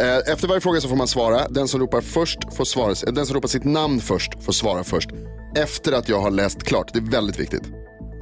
Eh, 0.00 0.32
Efter 0.32 0.48
varje 0.48 0.60
fråga 0.60 0.80
så 0.80 0.88
får 0.88 0.96
man 0.96 1.08
svara. 1.08 1.48
Den 1.48 1.68
som 1.68 1.80
ropar 1.80 2.00
först 2.00 2.38
får 2.54 2.64
svara. 2.64 2.90
eh, 3.06 3.12
Den 3.12 3.26
som 3.26 3.34
ropar 3.36 3.48
sitt 3.48 3.64
namn 3.64 4.00
först 4.00 4.42
får 4.44 4.52
svara 4.52 4.84
först. 4.84 5.10
Efter 5.56 5.92
att 5.92 6.08
jag 6.08 6.20
har 6.20 6.30
läst 6.30 6.62
klart. 6.62 6.90
Det 6.92 6.98
är 6.98 7.10
väldigt 7.10 7.40
viktigt. 7.40 7.62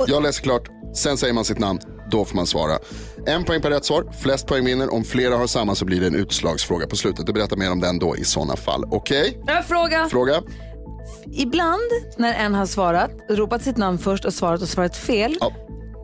Jag 0.07 0.23
läser 0.23 0.43
klart, 0.43 0.69
sen 0.97 1.17
säger 1.17 1.33
man 1.35 1.45
sitt 1.45 1.59
namn. 1.59 1.79
Då 2.11 2.25
får 2.25 2.37
man 2.37 2.47
svara. 2.47 2.79
En 3.27 3.45
poäng 3.45 3.61
per 3.63 3.71
rätt 3.71 3.85
svar. 3.85 4.05
Flest 4.21 4.47
poäng 4.47 4.65
vinner. 4.65 4.95
Om 4.95 5.05
flera 5.05 5.37
har 5.37 5.47
samma 5.47 5.75
så 5.75 5.85
blir 5.85 6.01
det 6.01 6.07
en 6.07 6.15
utslagsfråga 6.15 6.87
på 6.87 6.97
slutet. 6.97 7.23
Jag 7.27 7.35
berättar 7.35 7.57
mer 7.57 7.73
om 7.73 7.81
den 7.81 7.99
då 7.99 8.17
i 8.17 8.25
sådana 8.25 8.57
fall. 8.57 8.85
Okej? 8.91 9.43
Jag 9.47 9.65
fråga. 9.65 10.09
Fråga? 10.11 10.43
Ibland 11.33 11.81
när 12.17 12.35
en 12.35 12.55
har 12.55 12.67
svarat, 12.67 13.11
ropat 13.31 13.63
sitt 13.63 13.77
namn 13.77 13.99
först 13.99 14.25
och 14.25 14.35
svarat 14.35 14.63
och 14.63 14.69
svarat 14.69 14.97
fel, 14.97 15.37
Ja. 15.41 15.53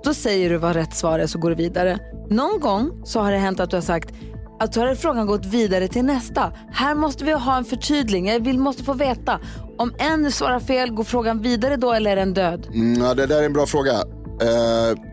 då 0.04 0.14
säger 0.14 0.50
du 0.50 0.56
vad 0.56 0.76
rätt 0.76 0.94
svar 0.96 1.18
är 1.18 1.26
så 1.26 1.38
går 1.38 1.50
du 1.50 1.56
vidare. 1.56 1.98
Någon 2.30 2.60
gång 2.60 3.02
så 3.04 3.20
har 3.20 3.32
det 3.32 3.38
hänt 3.38 3.60
att 3.60 3.70
du 3.70 3.76
har 3.76 3.82
sagt 3.82 4.14
Alltså 4.60 4.80
har 4.80 4.94
frågan 4.94 5.26
gått 5.26 5.46
vidare 5.46 5.88
till 5.88 6.04
nästa. 6.04 6.52
Här 6.72 6.94
måste 6.94 7.24
vi 7.24 7.32
ha 7.32 7.56
en 7.56 7.64
förtydling. 7.64 8.28
Jag 8.28 8.40
vill, 8.40 8.58
måste 8.58 8.84
få 8.84 8.92
veta. 8.92 9.40
Om 9.78 9.92
en 9.98 10.32
svarar 10.32 10.60
fel, 10.60 10.90
går 10.90 11.04
frågan 11.04 11.42
vidare 11.42 11.76
då 11.76 11.92
eller 11.92 12.10
är 12.10 12.16
den 12.16 12.34
död? 12.34 12.66
Mm, 12.74 13.02
ja, 13.02 13.14
det 13.14 13.26
där 13.26 13.40
är 13.42 13.46
en 13.46 13.52
bra 13.52 13.66
fråga. 13.66 13.92
Eh, 13.92 13.98
den 14.38 14.48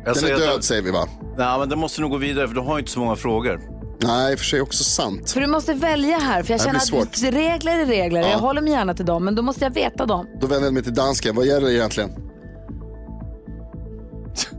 är 0.05 0.09
att 0.09 0.19
död 0.21 0.39
den- 0.53 0.61
säger 0.61 0.81
vi 0.81 0.91
va? 0.91 1.07
Nej, 1.37 1.59
men 1.59 1.69
det 1.69 1.75
måste 1.75 2.01
nog 2.01 2.11
gå 2.11 2.17
vidare 2.17 2.47
för 2.47 2.55
du 2.55 2.61
har 2.61 2.75
ju 2.75 2.79
inte 2.79 2.91
så 2.91 2.99
många 2.99 3.15
frågor. 3.15 3.59
Nej, 4.01 4.31
i 4.31 4.35
och 4.35 4.39
för 4.39 4.45
sig 4.45 4.61
också 4.61 4.83
sant. 4.83 5.31
För 5.31 5.41
du 5.41 5.47
måste 5.47 5.73
välja 5.73 6.17
här. 6.17 6.43
För 6.43 6.51
jag 6.53 6.59
Det 6.59 6.63
känner 6.63 7.01
att 7.01 7.33
regler 7.33 7.79
är 7.79 7.85
regler. 7.85 8.21
Ja. 8.21 8.27
Jag 8.31 8.39
håller 8.39 8.61
mig 8.61 8.71
gärna 8.71 8.93
till 8.93 9.05
dem, 9.05 9.25
men 9.25 9.35
då 9.35 9.41
måste 9.41 9.63
jag 9.65 9.71
veta 9.73 10.05
dem. 10.05 10.27
Då 10.41 10.47
vänder 10.47 10.65
jag 10.67 10.73
mig 10.73 10.83
till 10.83 10.93
dansken. 10.93 11.35
Vad 11.35 11.45
gäller 11.45 11.69
egentligen? 11.69 12.09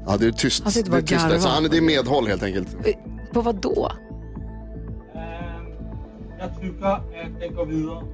Ja, 0.07 0.17
det 0.17 0.27
är 0.27 0.31
tyst. 0.33 0.63
Han 0.63 0.73
sitter 0.73 0.91
det 0.91 0.97
är 0.97 1.01
bara 1.01 1.07
tyst 1.07 1.23
där. 1.23 1.29
garvar. 1.29 1.39
Så 1.43 1.49
han, 1.49 1.63
det 1.65 1.77
är 1.77 1.81
medhåll 1.81 2.27
helt 2.27 2.43
enkelt. 2.43 2.69
På 3.33 3.41
vad 3.41 3.55
då? 3.61 3.93
Jag 6.45 6.61
tycker 6.61 6.87
att 6.87 7.03
den 7.41 7.55
går 7.55 7.67
vidare. 7.67 8.05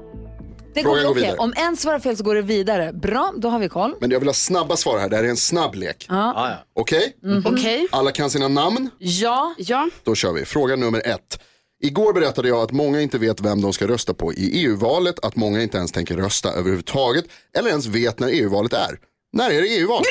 Det 0.74 0.82
Frågan 0.82 0.96
går, 0.98 1.04
går 1.04 1.10
okej. 1.10 1.22
vidare. 1.22 1.38
Om 1.38 1.52
en 1.56 1.76
svarar 1.76 1.98
fel 1.98 2.16
så 2.16 2.24
går 2.24 2.34
det 2.34 2.42
vidare. 2.42 2.92
Bra, 2.92 3.32
då 3.36 3.48
har 3.48 3.58
vi 3.58 3.68
koll. 3.68 3.94
Men 4.00 4.10
jag 4.10 4.18
vill 4.18 4.28
ha 4.28 4.34
snabba 4.34 4.76
svar 4.76 4.98
här. 4.98 5.08
Det 5.08 5.16
här 5.16 5.24
är 5.24 5.28
en 5.28 5.36
snabb 5.36 5.74
lek. 5.74 6.06
Ja. 6.08 6.54
Okej? 6.74 7.16
Okej. 7.44 7.88
Alla 7.92 8.10
kan 8.10 8.30
sina 8.30 8.48
namn. 8.48 8.90
Ja. 8.98 9.54
Ja. 9.58 9.88
Då 10.04 10.14
kör 10.14 10.32
vi. 10.32 10.44
Fråga 10.44 10.76
nummer 10.76 11.02
ett. 11.06 11.40
Igår 11.82 12.12
berättade 12.12 12.48
jag 12.48 12.58
att 12.58 12.72
många 12.72 13.00
inte 13.00 13.18
vet 13.18 13.40
vem 13.40 13.60
de 13.62 13.72
ska 13.72 13.88
rösta 13.88 14.14
på 14.14 14.32
i 14.32 14.64
EU-valet, 14.64 15.24
att 15.24 15.36
många 15.36 15.62
inte 15.62 15.78
ens 15.78 15.92
tänker 15.92 16.16
rösta 16.16 16.52
överhuvudtaget 16.52 17.24
eller 17.58 17.68
ens 17.70 17.86
vet 17.86 18.18
när 18.18 18.28
EU-valet 18.28 18.72
är. 18.72 18.98
När 19.32 19.50
är 19.50 19.60
det 19.62 19.68
EU-val? 19.68 20.02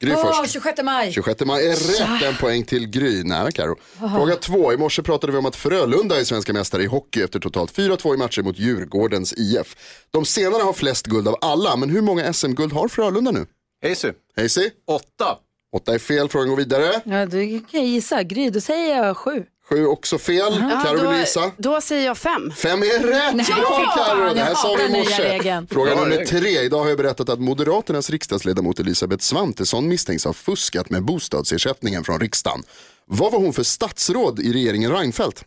Gry 0.00 0.12
Åh, 0.14 0.42
först. 0.42 0.52
26 0.52 0.82
maj. 0.82 1.12
26 1.12 1.40
maj 1.44 1.66
är 1.66 1.70
rätt, 1.70 2.22
en 2.28 2.36
poäng 2.36 2.64
till 2.64 2.86
Gry. 2.86 3.22
Nära 3.24 3.50
Karo. 3.50 3.76
Fråga 3.98 4.36
två. 4.36 4.72
I 4.72 4.76
morse 4.76 5.02
pratade 5.02 5.32
vi 5.32 5.38
om 5.38 5.46
att 5.46 5.56
Frölunda 5.56 6.20
är 6.20 6.24
svenska 6.24 6.52
mästare 6.52 6.82
i 6.82 6.86
hockey 6.86 7.22
efter 7.22 7.40
totalt 7.40 7.76
4-2 7.76 8.14
i 8.14 8.16
matcher 8.16 8.42
mot 8.42 8.58
Djurgårdens 8.58 9.32
IF. 9.36 9.76
De 10.10 10.24
senare 10.24 10.62
har 10.62 10.72
flest 10.72 11.06
guld 11.06 11.28
av 11.28 11.36
alla, 11.40 11.76
men 11.76 11.90
hur 11.90 12.00
många 12.02 12.32
SM-guld 12.32 12.72
har 12.72 12.88
Frölunda 12.88 13.30
nu? 13.30 13.46
Hayesy, 13.82 14.12
Hayesy? 14.36 14.70
åtta. 14.86 15.38
Åtta 15.76 15.94
är 15.94 15.98
fel, 15.98 16.28
frågan 16.28 16.48
går 16.48 16.56
vidare. 16.56 17.00
Ja, 17.04 17.26
du 17.26 17.60
kan 17.70 17.84
gissa. 17.84 18.22
Gry, 18.22 18.50
då 18.50 18.60
säger 18.60 18.96
jag 18.96 19.16
sju. 19.16 19.44
Sju 19.68 19.86
också 19.86 20.18
fel. 20.18 20.36
Ja, 20.70 20.82
Karo 20.84 20.96
då, 21.02 21.10
vill 21.10 21.20
gissa. 21.20 21.50
då 21.56 21.80
säger 21.80 22.06
jag 22.06 22.18
fem. 22.18 22.52
Fem 22.56 22.82
är 22.82 22.86
rätt! 22.86 23.46
Bra 23.46 23.94
Carro! 23.96 24.34
Det 24.34 24.40
här 24.40 24.54
sa 24.54 24.76
vi 24.78 24.84
i 24.84 24.98
morse. 24.98 25.66
Fråga 25.70 25.94
nummer 25.94 26.24
tre. 26.24 26.60
Idag 26.60 26.78
har 26.78 26.88
jag 26.88 26.98
berättat 26.98 27.28
att 27.28 27.40
Moderaternas 27.40 28.10
riksdagsledamot 28.10 28.80
Elisabeth 28.80 29.22
Svantesson 29.24 29.88
misstänks 29.88 30.24
ha 30.24 30.32
fuskat 30.32 30.90
med 30.90 31.04
bostadsersättningen 31.04 32.04
från 32.04 32.20
riksdagen. 32.20 32.62
Vad 33.06 33.32
var 33.32 33.38
hon 33.40 33.52
för 33.52 33.62
statsråd 33.62 34.40
i 34.40 34.52
regeringen 34.52 34.92
Reinfeldt? 34.92 35.44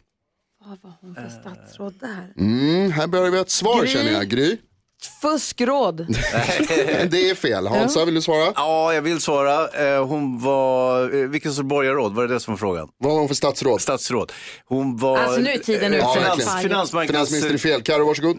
Vad 0.66 0.78
var 0.82 0.94
hon 1.02 1.16
för 1.16 1.30
statsråd 1.42 1.94
där? 2.00 2.34
Mm, 2.38 2.92
här 2.92 3.08
börjar 3.08 3.30
vi 3.32 3.38
ha 3.38 3.42
ett 3.42 3.50
svar 3.50 3.82
Gry. 3.82 3.88
känner 3.94 4.12
jag. 4.12 4.28
Gry? 4.30 4.58
Fuskråd. 5.22 5.98
Det 7.10 7.30
är 7.30 7.36
fel. 7.36 7.68
Hansa, 7.68 8.06
vill 8.06 8.14
du 8.16 8.22
svara? 8.22 8.54
Ja, 8.56 8.94
jag 8.94 9.02
vill 9.02 9.22
svara. 9.22 9.68
Eh, 9.96 10.06
Hon 10.08 10.40
var, 10.40 11.04
eh, 11.24 11.30
vilken 11.30 11.54
sorts 11.54 11.68
borgarråd? 11.68 12.14
Var 12.16 12.28
det 12.28 12.34
det 12.34 12.40
som 12.40 12.54
var 12.54 12.58
frågan? 12.58 12.88
Vad 12.98 13.12
var 13.12 13.20
hon 13.20 13.28
för 13.28 13.36
statsråd? 13.36 13.82
Statsråd. 13.82 14.32
Hon 14.66 14.98
var... 14.98 15.18
Alltså, 15.18 15.42
nu 15.42 15.50
är 15.52 15.58
tiden 15.58 15.94
eh, 15.94 15.98
ute. 15.98 16.06
Ja, 16.06 16.14
finans, 16.36 16.62
finansmarknads... 16.62 17.30
Finansminister 17.30 17.54
är 17.54 17.58
fel. 17.58 17.82
Karo, 17.82 18.06
varsågod. 18.06 18.38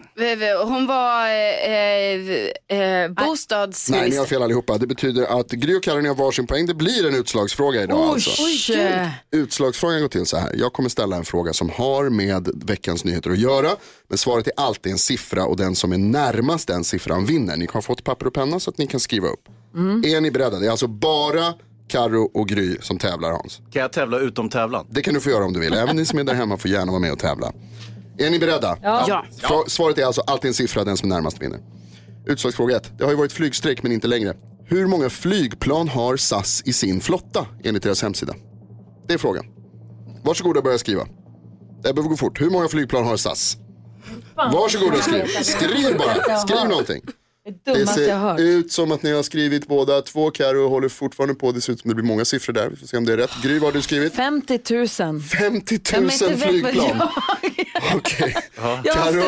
Hon 0.65 0.87
var 0.87 1.27
eh, 1.27 2.79
eh, 2.79 3.09
bostadsminister. 3.11 4.01
Nej, 4.01 4.09
ni 4.09 4.15
har 4.17 4.25
fel 4.25 4.43
allihopa. 4.43 4.77
Det 4.77 4.87
betyder 4.87 5.39
att 5.39 5.51
Gry 5.51 5.77
och 5.77 5.83
Karo 5.83 6.01
ni 6.01 6.07
har 6.07 6.15
varsin 6.15 6.47
poäng. 6.47 6.65
Det 6.65 6.73
blir 6.73 7.07
en 7.07 7.15
utslagsfråga 7.15 7.83
idag 7.83 7.99
alltså. 8.09 8.43
Oj. 8.43 9.11
Utslagsfrågan 9.31 10.01
går 10.01 10.07
till 10.07 10.25
så 10.25 10.37
här. 10.37 10.51
Jag 10.57 10.73
kommer 10.73 10.89
ställa 10.89 11.15
en 11.15 11.25
fråga 11.25 11.53
som 11.53 11.69
har 11.69 12.09
med 12.09 12.49
veckans 12.65 13.03
nyheter 13.05 13.29
att 13.31 13.39
göra. 13.39 13.69
Men 14.07 14.17
svaret 14.17 14.47
är 14.47 14.53
alltid 14.57 14.91
en 14.91 14.97
siffra 14.97 15.45
och 15.45 15.57
den 15.57 15.75
som 15.75 15.91
är 15.91 15.97
närmast 15.97 16.52
den 16.65 16.83
siffran 16.83 17.25
vinner. 17.25 17.57
Ni 17.57 17.67
har 17.73 17.81
fått 17.81 18.03
papper 18.03 18.27
och 18.27 18.33
penna 18.33 18.59
så 18.59 18.69
att 18.69 18.77
ni 18.77 18.87
kan 18.87 18.99
skriva 18.99 19.27
upp. 19.27 19.47
Är 20.05 20.21
ni 20.21 20.31
beredda? 20.31 20.59
Det 20.59 20.65
är 20.67 20.71
alltså 20.71 20.87
bara 20.87 21.53
Karo 21.87 22.31
och 22.33 22.47
Gry 22.47 22.77
som 22.81 22.97
tävlar 22.97 23.31
Hans. 23.31 23.61
Kan 23.71 23.81
jag 23.81 23.93
tävla 23.93 24.19
utom 24.19 24.49
tävlan? 24.49 24.85
Det 24.89 25.01
kan 25.01 25.13
du 25.13 25.19
få 25.19 25.29
göra 25.29 25.45
om 25.45 25.53
du 25.53 25.59
vill. 25.59 25.73
Även 25.73 25.95
ni 25.95 26.05
som 26.05 26.19
är 26.19 26.23
där 26.23 26.33
hemma 26.33 26.57
får 26.57 26.71
gärna 26.71 26.91
vara 26.91 27.01
med 27.01 27.11
och 27.11 27.19
tävla. 27.19 27.51
Är 28.17 28.29
ni 28.29 28.39
beredda? 28.39 28.77
Ja. 28.81 29.25
Fra- 29.41 29.67
Svaret 29.69 29.97
är 29.97 30.05
alltså 30.05 30.21
alltid 30.21 30.47
en 30.47 30.53
siffra, 30.53 30.83
den 30.83 30.97
som 30.97 31.11
är 31.11 31.15
närmast 31.15 31.41
vinner. 31.41 31.59
Utslagsfråga 32.25 32.75
1. 32.77 32.91
Det 32.97 33.03
har 33.03 33.11
ju 33.11 33.17
varit 33.17 33.31
flygstrejk 33.31 33.83
men 33.83 33.91
inte 33.91 34.07
längre. 34.07 34.33
Hur 34.65 34.87
många 34.87 35.09
flygplan 35.09 35.87
har 35.87 36.17
SAS 36.17 36.61
i 36.65 36.73
sin 36.73 37.01
flotta 37.01 37.45
enligt 37.63 37.83
deras 37.83 38.01
hemsida? 38.01 38.33
Det 39.07 39.13
är 39.13 39.17
frågan. 39.17 39.45
Varsågoda 40.23 40.59
och 40.59 40.63
börja 40.63 40.77
skriva. 40.77 41.03
Det 41.83 41.93
behöver 41.93 42.09
gå 42.09 42.17
fort. 42.17 42.41
Hur 42.41 42.49
många 42.49 42.67
flygplan 42.67 43.05
har 43.05 43.17
SAS? 43.17 43.57
Varsågoda 44.35 44.97
och 44.97 45.03
skriv. 45.03 45.25
Skriv 45.43 45.97
bara. 45.97 46.37
Skriv 46.37 46.69
någonting. 46.69 47.01
Det 47.65 47.73
Det 47.73 47.87
ser 47.87 48.39
ut 48.41 48.71
som 48.71 48.91
att 48.91 49.03
ni 49.03 49.11
har 49.11 49.23
skrivit 49.23 49.67
båda 49.67 50.01
två. 50.01 50.31
Karo 50.31 50.69
håller 50.69 50.89
fortfarande 50.89 51.35
på. 51.35 51.51
Det 51.51 51.61
ser 51.61 51.73
ut 51.73 51.79
som 51.79 51.89
det 51.89 51.95
blir 51.95 52.05
många 52.05 52.25
siffror 52.25 52.53
där. 52.53 52.69
Vi 52.69 52.75
får 52.75 52.87
se 52.87 52.97
om 52.97 53.05
det 53.05 53.13
är 53.13 53.17
rätt. 53.17 53.31
Gry, 53.43 53.53
vad 53.59 53.67
har 53.67 53.71
du 53.71 53.81
skrivit? 53.81 54.15
50 54.15 54.59
000. 54.99 55.21
50 55.21 55.79
Ja, 55.93 55.99
000 55.99 56.05
men 56.05 56.11
inte 56.13 56.27
vet 56.27 56.39
vad 56.39 56.49
flygplan. 56.49 57.01
jag- 57.89 57.95
Okej. 57.97 58.35
Jag 58.83 58.95
Karo, 58.95 59.23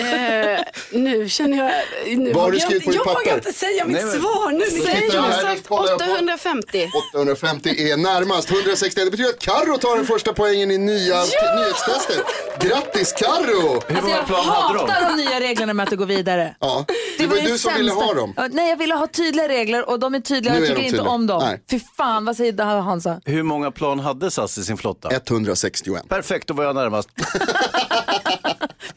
Eh, 0.00 0.60
nu 0.92 1.28
känner 1.28 1.56
jag... 1.58 1.72
Nu 2.18 2.32
Vad 2.32 2.42
har 2.44 2.50
du 2.50 2.56
jag 2.58 2.66
skrivit 2.66 2.84
på 2.84 2.90
inte- 2.90 2.90
ditt 2.90 2.94
Jag 2.96 3.04
papper? 3.04 3.20
vågar 3.20 3.34
inte 3.34 3.52
säga 3.52 3.84
mitt 3.84 3.96
Nej, 3.96 4.04
men- 4.04 4.20
svar 4.20 4.50
nu. 4.52 4.64
Säger 4.64 5.02
jag 5.02 5.14
jag 5.14 5.22
här, 5.22 5.42
sagt 5.42 5.68
kollar 5.68 5.88
jag 5.90 5.98
på. 5.98 6.04
850. 6.04 6.90
850 7.14 7.68
är 7.90 7.96
närmast. 7.96 8.50
161. 8.50 9.04
Det 9.04 9.10
betyder 9.10 9.30
att 9.30 9.38
Karo 9.38 9.76
tar 9.78 9.96
den 9.96 10.06
första 10.06 10.32
poängen 10.32 10.70
i 10.70 10.78
nya 10.78 11.16
nyhetstestet. 11.56 12.24
Grattis 12.60 13.12
Karo! 13.12 13.62
Hur 13.86 13.96
Alltså, 13.96 14.02
många 14.02 14.16
jag 14.16 14.26
plan 14.26 14.44
hade 14.44 14.78
de? 14.78 14.90
hatar 14.90 15.08
de 15.16 15.16
nya 15.24 15.40
reglerna 15.40 15.74
med 15.74 15.84
att 15.84 15.90
det 15.90 15.96
går 15.96 16.06
vidare. 16.06 16.54
Ja, 16.60 16.84
det 17.18 17.26
var 17.26 17.36
ju 17.36 17.42
du 17.42 17.58
som 17.58 17.74
ville 17.74 17.92
ha 17.92 18.14
dem. 18.14 18.34
Ja, 18.36 18.48
Nej, 18.52 18.68
jag 18.70 18.76
ville 18.76 18.94
ha 18.94 19.06
tydliga 19.06 19.48
regler 19.48 19.88
och 19.90 20.00
de 20.00 20.14
är 20.14 20.20
tydliga. 20.20 20.54
Nu 20.54 20.58
Jag 20.60 20.68
tycker 20.68 20.80
inte 20.82 20.90
tydliga. 20.96 21.10
om 21.10 21.26
dem. 21.26 21.42
Nej. 21.44 21.62
Fy 21.70 21.80
fan, 21.96 22.24
vad 22.24 22.36
säger 22.36 22.80
Hansa? 22.80 23.20
Hur 23.24 23.42
många 23.42 23.70
plan 23.70 23.98
hade 24.00 24.30
SAS 24.30 24.58
i 24.58 24.64
sin 24.64 24.76
flotta? 24.76 25.08
161. 25.10 26.08
Perfekt, 26.08 26.48
då 26.48 26.54
var 26.54 26.64
jag 26.64 26.74
närmast. 26.74 27.08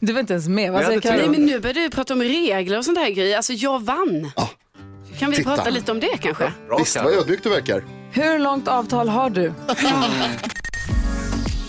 Du 0.00 0.12
var 0.12 0.20
inte 0.20 0.32
ens 0.32 0.48
med. 0.48 0.72
Vad 0.72 0.82
Jag? 0.82 1.04
Nej 1.04 1.28
men 1.28 1.46
nu 1.46 1.60
börjar 1.60 1.74
du 1.74 1.90
prata 1.90 2.14
om 2.14 2.22
regler 2.22 2.78
och 2.78 2.84
sånt 2.84 2.98
här 2.98 3.10
grejer. 3.10 3.36
Alltså 3.36 3.52
jag 3.52 3.84
vann. 3.84 4.30
Ja, 4.36 4.50
Kan 5.18 5.30
vi 5.30 5.36
Titta. 5.36 5.56
prata 5.56 5.70
lite 5.70 5.92
om 5.92 6.00
det 6.00 6.16
kanske? 6.22 6.52
Bra, 6.68 6.78
visst, 6.78 6.96
vad 7.04 7.12
ödmjuk 7.14 7.42
du 7.42 7.48
verkar. 7.48 7.84
Hur 8.12 8.38
långt 8.38 8.68
avtal 8.68 9.08
har 9.08 9.30
du? 9.30 9.52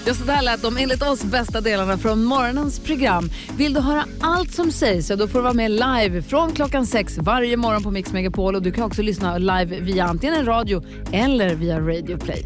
Ja, 0.07 0.13
så 0.13 0.23
där 0.23 0.41
lät 0.41 0.61
de 0.61 0.77
enligt 0.77 1.01
oss 1.03 1.23
bästa 1.23 1.61
delarna 1.61 1.97
från 1.97 2.23
morgonens 2.23 2.79
program. 2.79 3.29
Vill 3.57 3.73
du 3.73 3.79
höra 3.79 4.05
allt 4.21 4.53
som 4.53 4.71
sägs 4.71 5.07
så 5.07 5.15
då 5.15 5.27
får 5.27 5.39
du 5.39 5.43
vara 5.43 5.53
med 5.53 5.71
live 5.71 6.21
från 6.21 6.51
klockan 6.51 6.85
sex 6.85 7.17
varje 7.17 7.57
morgon 7.57 7.83
på 7.83 7.91
Mix 7.91 8.13
Megapol. 8.13 8.55
Och 8.55 8.61
du 8.61 8.71
kan 8.71 8.83
också 8.83 9.01
lyssna 9.01 9.37
live 9.37 9.79
via 9.79 10.05
antingen 10.05 10.35
en 10.35 10.45
radio 10.45 10.83
eller 11.11 11.55
via 11.55 11.79
Radio 11.79 12.17
Play. 12.17 12.45